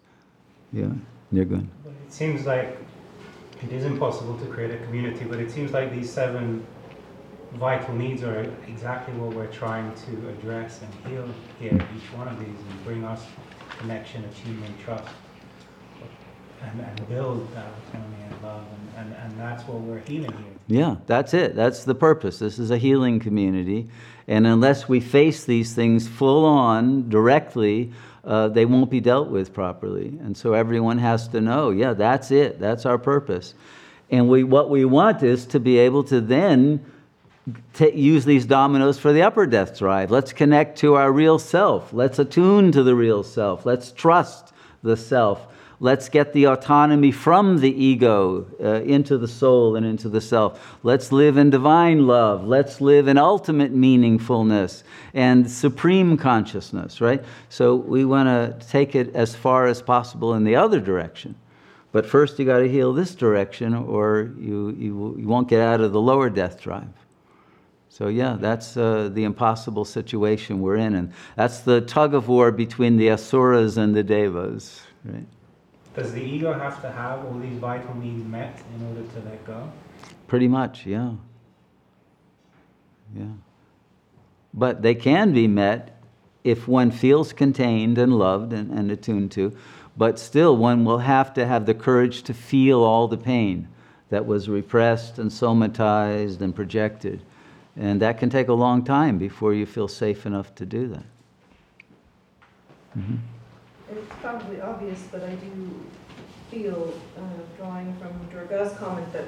[0.73, 0.89] Yeah,
[1.31, 1.67] you're good.
[1.85, 2.77] It seems like
[3.61, 6.65] it is impossible to create a community, but it seems like these seven
[7.53, 11.27] vital needs are exactly what we're trying to address and heal
[11.59, 13.23] here, each one of these, and bring us
[13.79, 15.07] connection, achievement, trust,
[16.63, 18.63] and, and build that autonomy and love.
[18.97, 20.53] And, and, and that's what we're healing here.
[20.67, 21.55] Yeah, that's it.
[21.55, 22.39] That's the purpose.
[22.39, 23.89] This is a healing community.
[24.27, 27.91] And unless we face these things full on, directly,
[28.23, 30.19] uh, they won't be dealt with properly.
[30.21, 32.59] And so everyone has to know, yeah, that's it.
[32.59, 33.55] That's our purpose.
[34.11, 36.85] And we, what we want is to be able to then
[37.73, 40.11] t- use these dominoes for the upper death drive.
[40.11, 41.93] Let's connect to our real self.
[41.93, 43.65] Let's attune to the real self.
[43.65, 44.53] Let's trust
[44.83, 45.47] the self.
[45.81, 50.77] Let's get the autonomy from the ego uh, into the soul and into the self.
[50.83, 52.45] Let's live in divine love.
[52.45, 54.83] Let's live in ultimate meaningfulness
[55.13, 57.23] and supreme consciousness, right?
[57.47, 61.35] So we want to take it as far as possible in the other direction.
[61.93, 65.79] But first, you got to heal this direction, or you, you, you won't get out
[65.79, 66.89] of the lower death drive.
[67.87, 70.93] So, yeah, that's uh, the impossible situation we're in.
[70.93, 75.25] And that's the tug of war between the asuras and the devas, right?
[75.99, 79.45] Does the ego have to have all these vital needs met in order to let
[79.45, 79.69] go?
[80.27, 81.15] Pretty much, yeah.
[83.13, 83.33] Yeah.
[84.53, 86.01] But they can be met
[86.45, 89.55] if one feels contained and loved and, and attuned to,
[89.97, 93.67] but still one will have to have the courage to feel all the pain
[94.07, 97.21] that was repressed and somatized and projected.
[97.75, 101.05] And that can take a long time before you feel safe enough to do that.
[102.97, 103.15] Mm-hmm.
[103.91, 105.81] It's probably obvious, but I do
[106.51, 107.21] feel, uh,
[107.57, 109.25] drawing from Durga's comment, that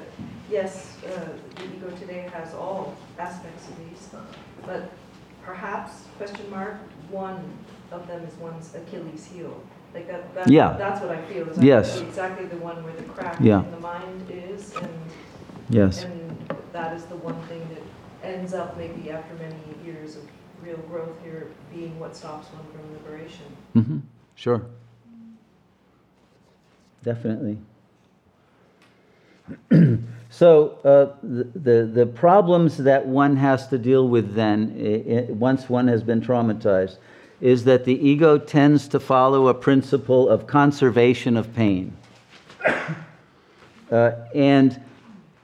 [0.50, 4.08] yes, uh, the ego today has all aspects of these,
[4.64, 4.90] but
[5.44, 6.76] perhaps, question mark,
[7.10, 7.42] one
[7.90, 9.54] of them is one's Achilles heel.
[9.94, 10.74] Like that, that Yeah.
[10.78, 12.00] that's what I feel, is Yes.
[12.00, 13.64] exactly the one where the crack Yeah.
[13.64, 14.88] in the mind is, and,
[15.68, 16.04] Yes.
[16.04, 16.36] and
[16.72, 20.22] that is the one thing that ends up maybe after many years of
[20.62, 23.46] real growth here being what stops one from liberation.
[23.74, 23.98] Mm-hmm.
[24.42, 24.60] Sure.
[27.04, 27.58] Definitely.
[30.30, 35.32] so uh, the, the the problems that one has to deal with then, i- i-
[35.32, 36.96] once one has been traumatized,
[37.40, 41.96] is that the ego tends to follow a principle of conservation of pain,
[43.92, 44.82] uh, and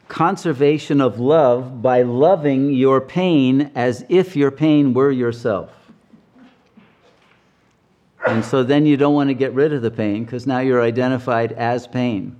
[0.08, 5.70] conservation of love by loving your pain as if your pain were yourself.
[8.28, 10.82] And so then you don't want to get rid of the pain because now you're
[10.82, 12.38] identified as pain.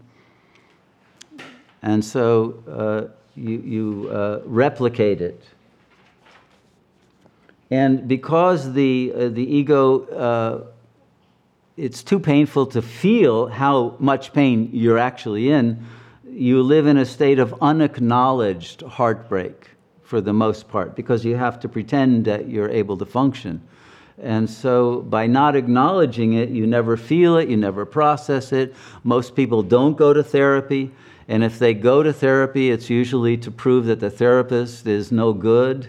[1.81, 5.43] And so uh, you, you uh, replicate it.
[7.71, 10.67] And because the, uh, the ego, uh,
[11.79, 15.87] it's too painful to feel how much pain you're actually in,
[16.31, 19.71] you live in a state of unacknowledged heartbreak
[20.03, 23.63] for the most part because you have to pretend that you're able to function.
[24.21, 28.75] And so, by not acknowledging it, you never feel it, you never process it.
[29.05, 30.91] Most people don't go to therapy.
[31.29, 35.33] And if they go to therapy, it's usually to prove that the therapist is no
[35.33, 35.89] good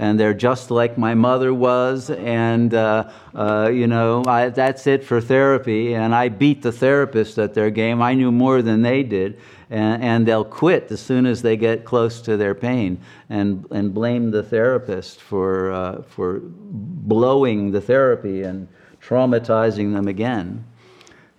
[0.00, 2.08] and they're just like my mother was.
[2.08, 5.94] And, uh, uh, you know, I, that's it for therapy.
[5.94, 8.00] And I beat the therapist at their game.
[8.00, 9.38] I knew more than they did.
[9.68, 12.98] And, and they'll quit as soon as they get close to their pain
[13.28, 18.68] and, and blame the therapist for, uh, for blowing the therapy and
[19.02, 20.64] traumatizing them again.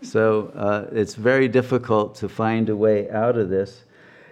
[0.04, 3.86] So uh, it's very difficult to find a way out of this.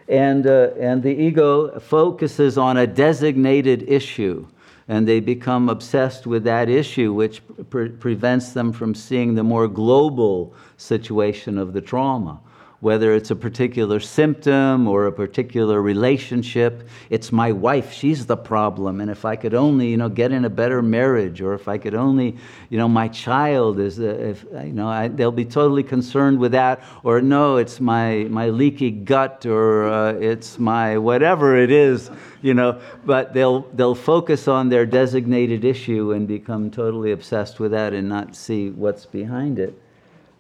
[0.09, 4.47] And, uh, and the ego focuses on a designated issue,
[4.87, 9.67] and they become obsessed with that issue, which pre- prevents them from seeing the more
[9.67, 12.39] global situation of the trauma.
[12.81, 19.01] Whether it's a particular symptom or a particular relationship, it's my wife, she's the problem.
[19.01, 21.77] And if I could only, you know, get in a better marriage, or if I
[21.77, 22.37] could only,
[22.69, 26.53] you know, my child is, uh, if, you know, I, they'll be totally concerned with
[26.53, 26.81] that.
[27.03, 32.09] Or no, it's my, my leaky gut, or uh, it's my whatever it is,
[32.41, 32.79] you know.
[33.05, 38.07] But they'll, they'll focus on their designated issue and become totally obsessed with that and
[38.07, 39.77] not see what's behind it.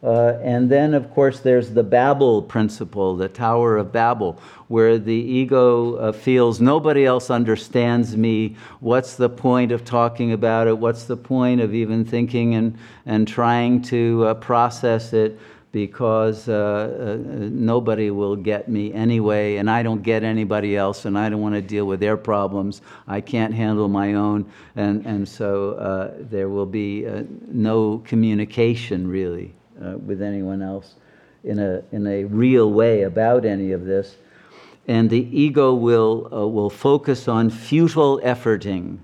[0.01, 4.39] Uh, and then, of course, there's the Babel principle, the Tower of Babel,
[4.69, 8.55] where the ego uh, feels nobody else understands me.
[8.79, 10.77] What's the point of talking about it?
[10.77, 15.37] What's the point of even thinking and, and trying to uh, process it?
[15.73, 21.17] Because uh, uh, nobody will get me anyway, and I don't get anybody else, and
[21.17, 22.81] I don't want to deal with their problems.
[23.05, 27.05] I can't handle my own, and, and so there will be
[27.51, 29.53] no communication really
[29.83, 30.95] uh, with anyone else
[31.43, 34.15] in a, in a real way about any of this.
[34.87, 38.97] And the ego will, uh, will focus on futile efforting,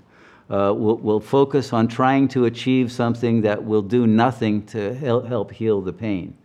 [0.50, 5.26] uh, will, will focus on trying to achieve something that will do nothing to help,
[5.26, 6.36] help heal the pain.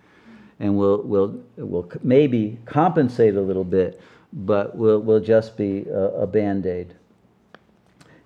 [0.59, 3.99] And will, will, will maybe compensate a little bit,
[4.31, 6.93] but will, will just be a, a band aid.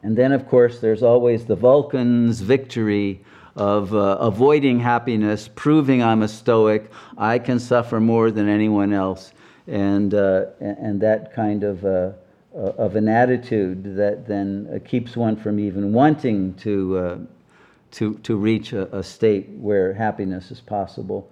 [0.03, 3.21] And then, of course, there's always the Vulcan's victory
[3.55, 9.31] of uh, avoiding happiness, proving I'm a Stoic, I can suffer more than anyone else,
[9.67, 12.11] and, uh, and that kind of, uh,
[12.53, 17.17] of an attitude that then keeps one from even wanting to, uh,
[17.91, 21.31] to, to reach a, a state where happiness is possible.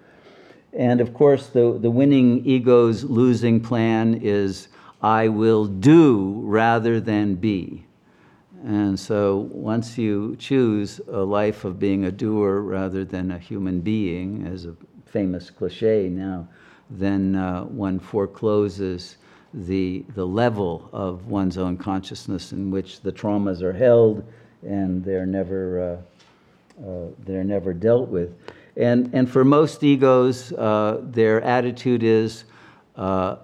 [0.72, 4.70] And of course, the, the winning ego's losing plan is
[5.02, 7.86] I will do rather than be.
[8.64, 13.82] And so once you choose a life of being a doer rather than a human
[13.82, 14.76] being, as a
[15.06, 16.48] famous cliche now,
[16.90, 19.18] then uh, one forecloses
[19.54, 24.24] the, the level of one's own consciousness in which the traumas are held
[24.64, 26.02] and they're never,
[26.82, 28.34] uh, uh, they're never dealt with.
[28.78, 32.46] And, and for most egos, uh, their attitude is
[32.96, 33.36] uh,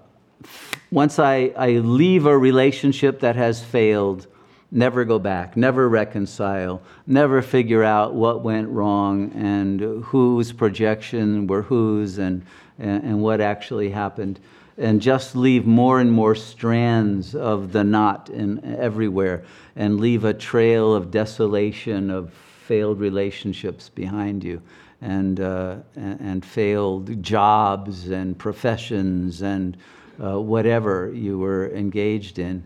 [0.92, 4.28] once I, I leave a relationship that has failed,
[4.72, 11.64] never go back, never reconcile, never figure out what went wrong and whose projection were
[11.64, 12.46] whose and,
[12.78, 14.40] and, and, what actually happened.
[14.78, 19.44] And just leave more and more strands of the knot in, everywhere
[19.76, 22.32] and leave a trail of desolation of
[22.66, 24.62] failed relationships behind you
[25.02, 29.76] and, uh, and, failed jobs and professions and
[30.24, 32.64] uh, whatever you were engaged in.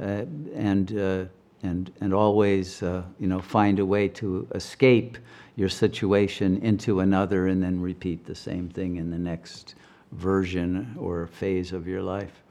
[0.00, 0.24] Uh,
[0.54, 1.24] and uh,
[1.66, 5.18] and, and always uh, you know, find a way to escape
[5.56, 9.74] your situation into another and then repeat the same thing in the next
[10.12, 12.42] version or phase of your life.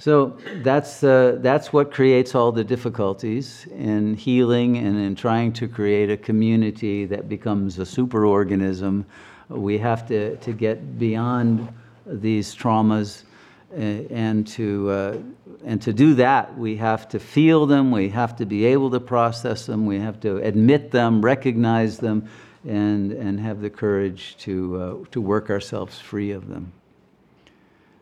[0.00, 5.66] So that's, uh, that's what creates all the difficulties in healing and in trying to
[5.66, 9.04] create a community that becomes a superorganism.
[9.48, 11.68] We have to, to get beyond
[12.06, 13.24] these traumas
[13.70, 15.18] and to, uh,
[15.64, 19.00] and to do that, we have to feel them, we have to be able to
[19.00, 22.28] process them, we have to admit them, recognize them,
[22.66, 26.72] and, and have the courage to, uh, to work ourselves free of them.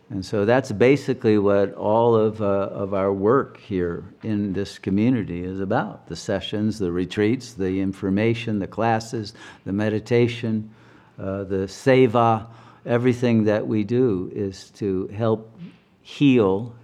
[0.09, 5.43] And so that's basically what all of, uh, of our work here in this community
[5.43, 9.34] is about the sessions, the retreats, the information, the classes,
[9.64, 10.70] the meditation,
[11.18, 12.47] uh, the seva
[12.86, 15.58] everything that we do is to help
[16.02, 16.74] heal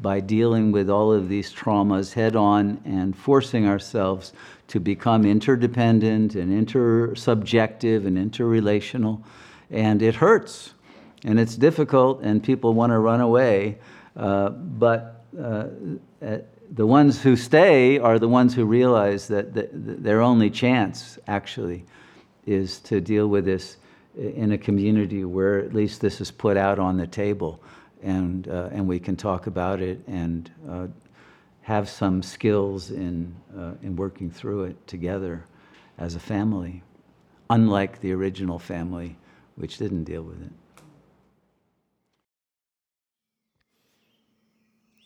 [0.00, 4.32] by dealing with all of these traumas head on and forcing ourselves
[4.66, 9.22] to become interdependent and intersubjective and interrelational.
[9.70, 10.74] And it hurts
[11.24, 13.78] and it's difficult, and people want to run away.
[14.16, 15.66] Uh, but uh,
[16.20, 16.38] uh,
[16.72, 21.84] the ones who stay are the ones who realize that the, their only chance, actually,
[22.44, 23.76] is to deal with this
[24.16, 27.62] in a community where at least this is put out on the table
[28.02, 30.86] and, uh, and we can talk about it and uh,
[31.62, 35.44] have some skills in, uh, in working through it together
[35.98, 36.82] as a family,
[37.50, 39.16] unlike the original family,
[39.56, 40.52] which didn't deal with it.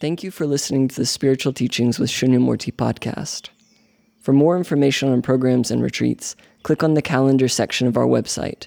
[0.01, 3.49] Thank you for listening to the Spiritual Teachings with Shunyamurti podcast.
[4.21, 8.67] For more information on programs and retreats, click on the calendar section of our website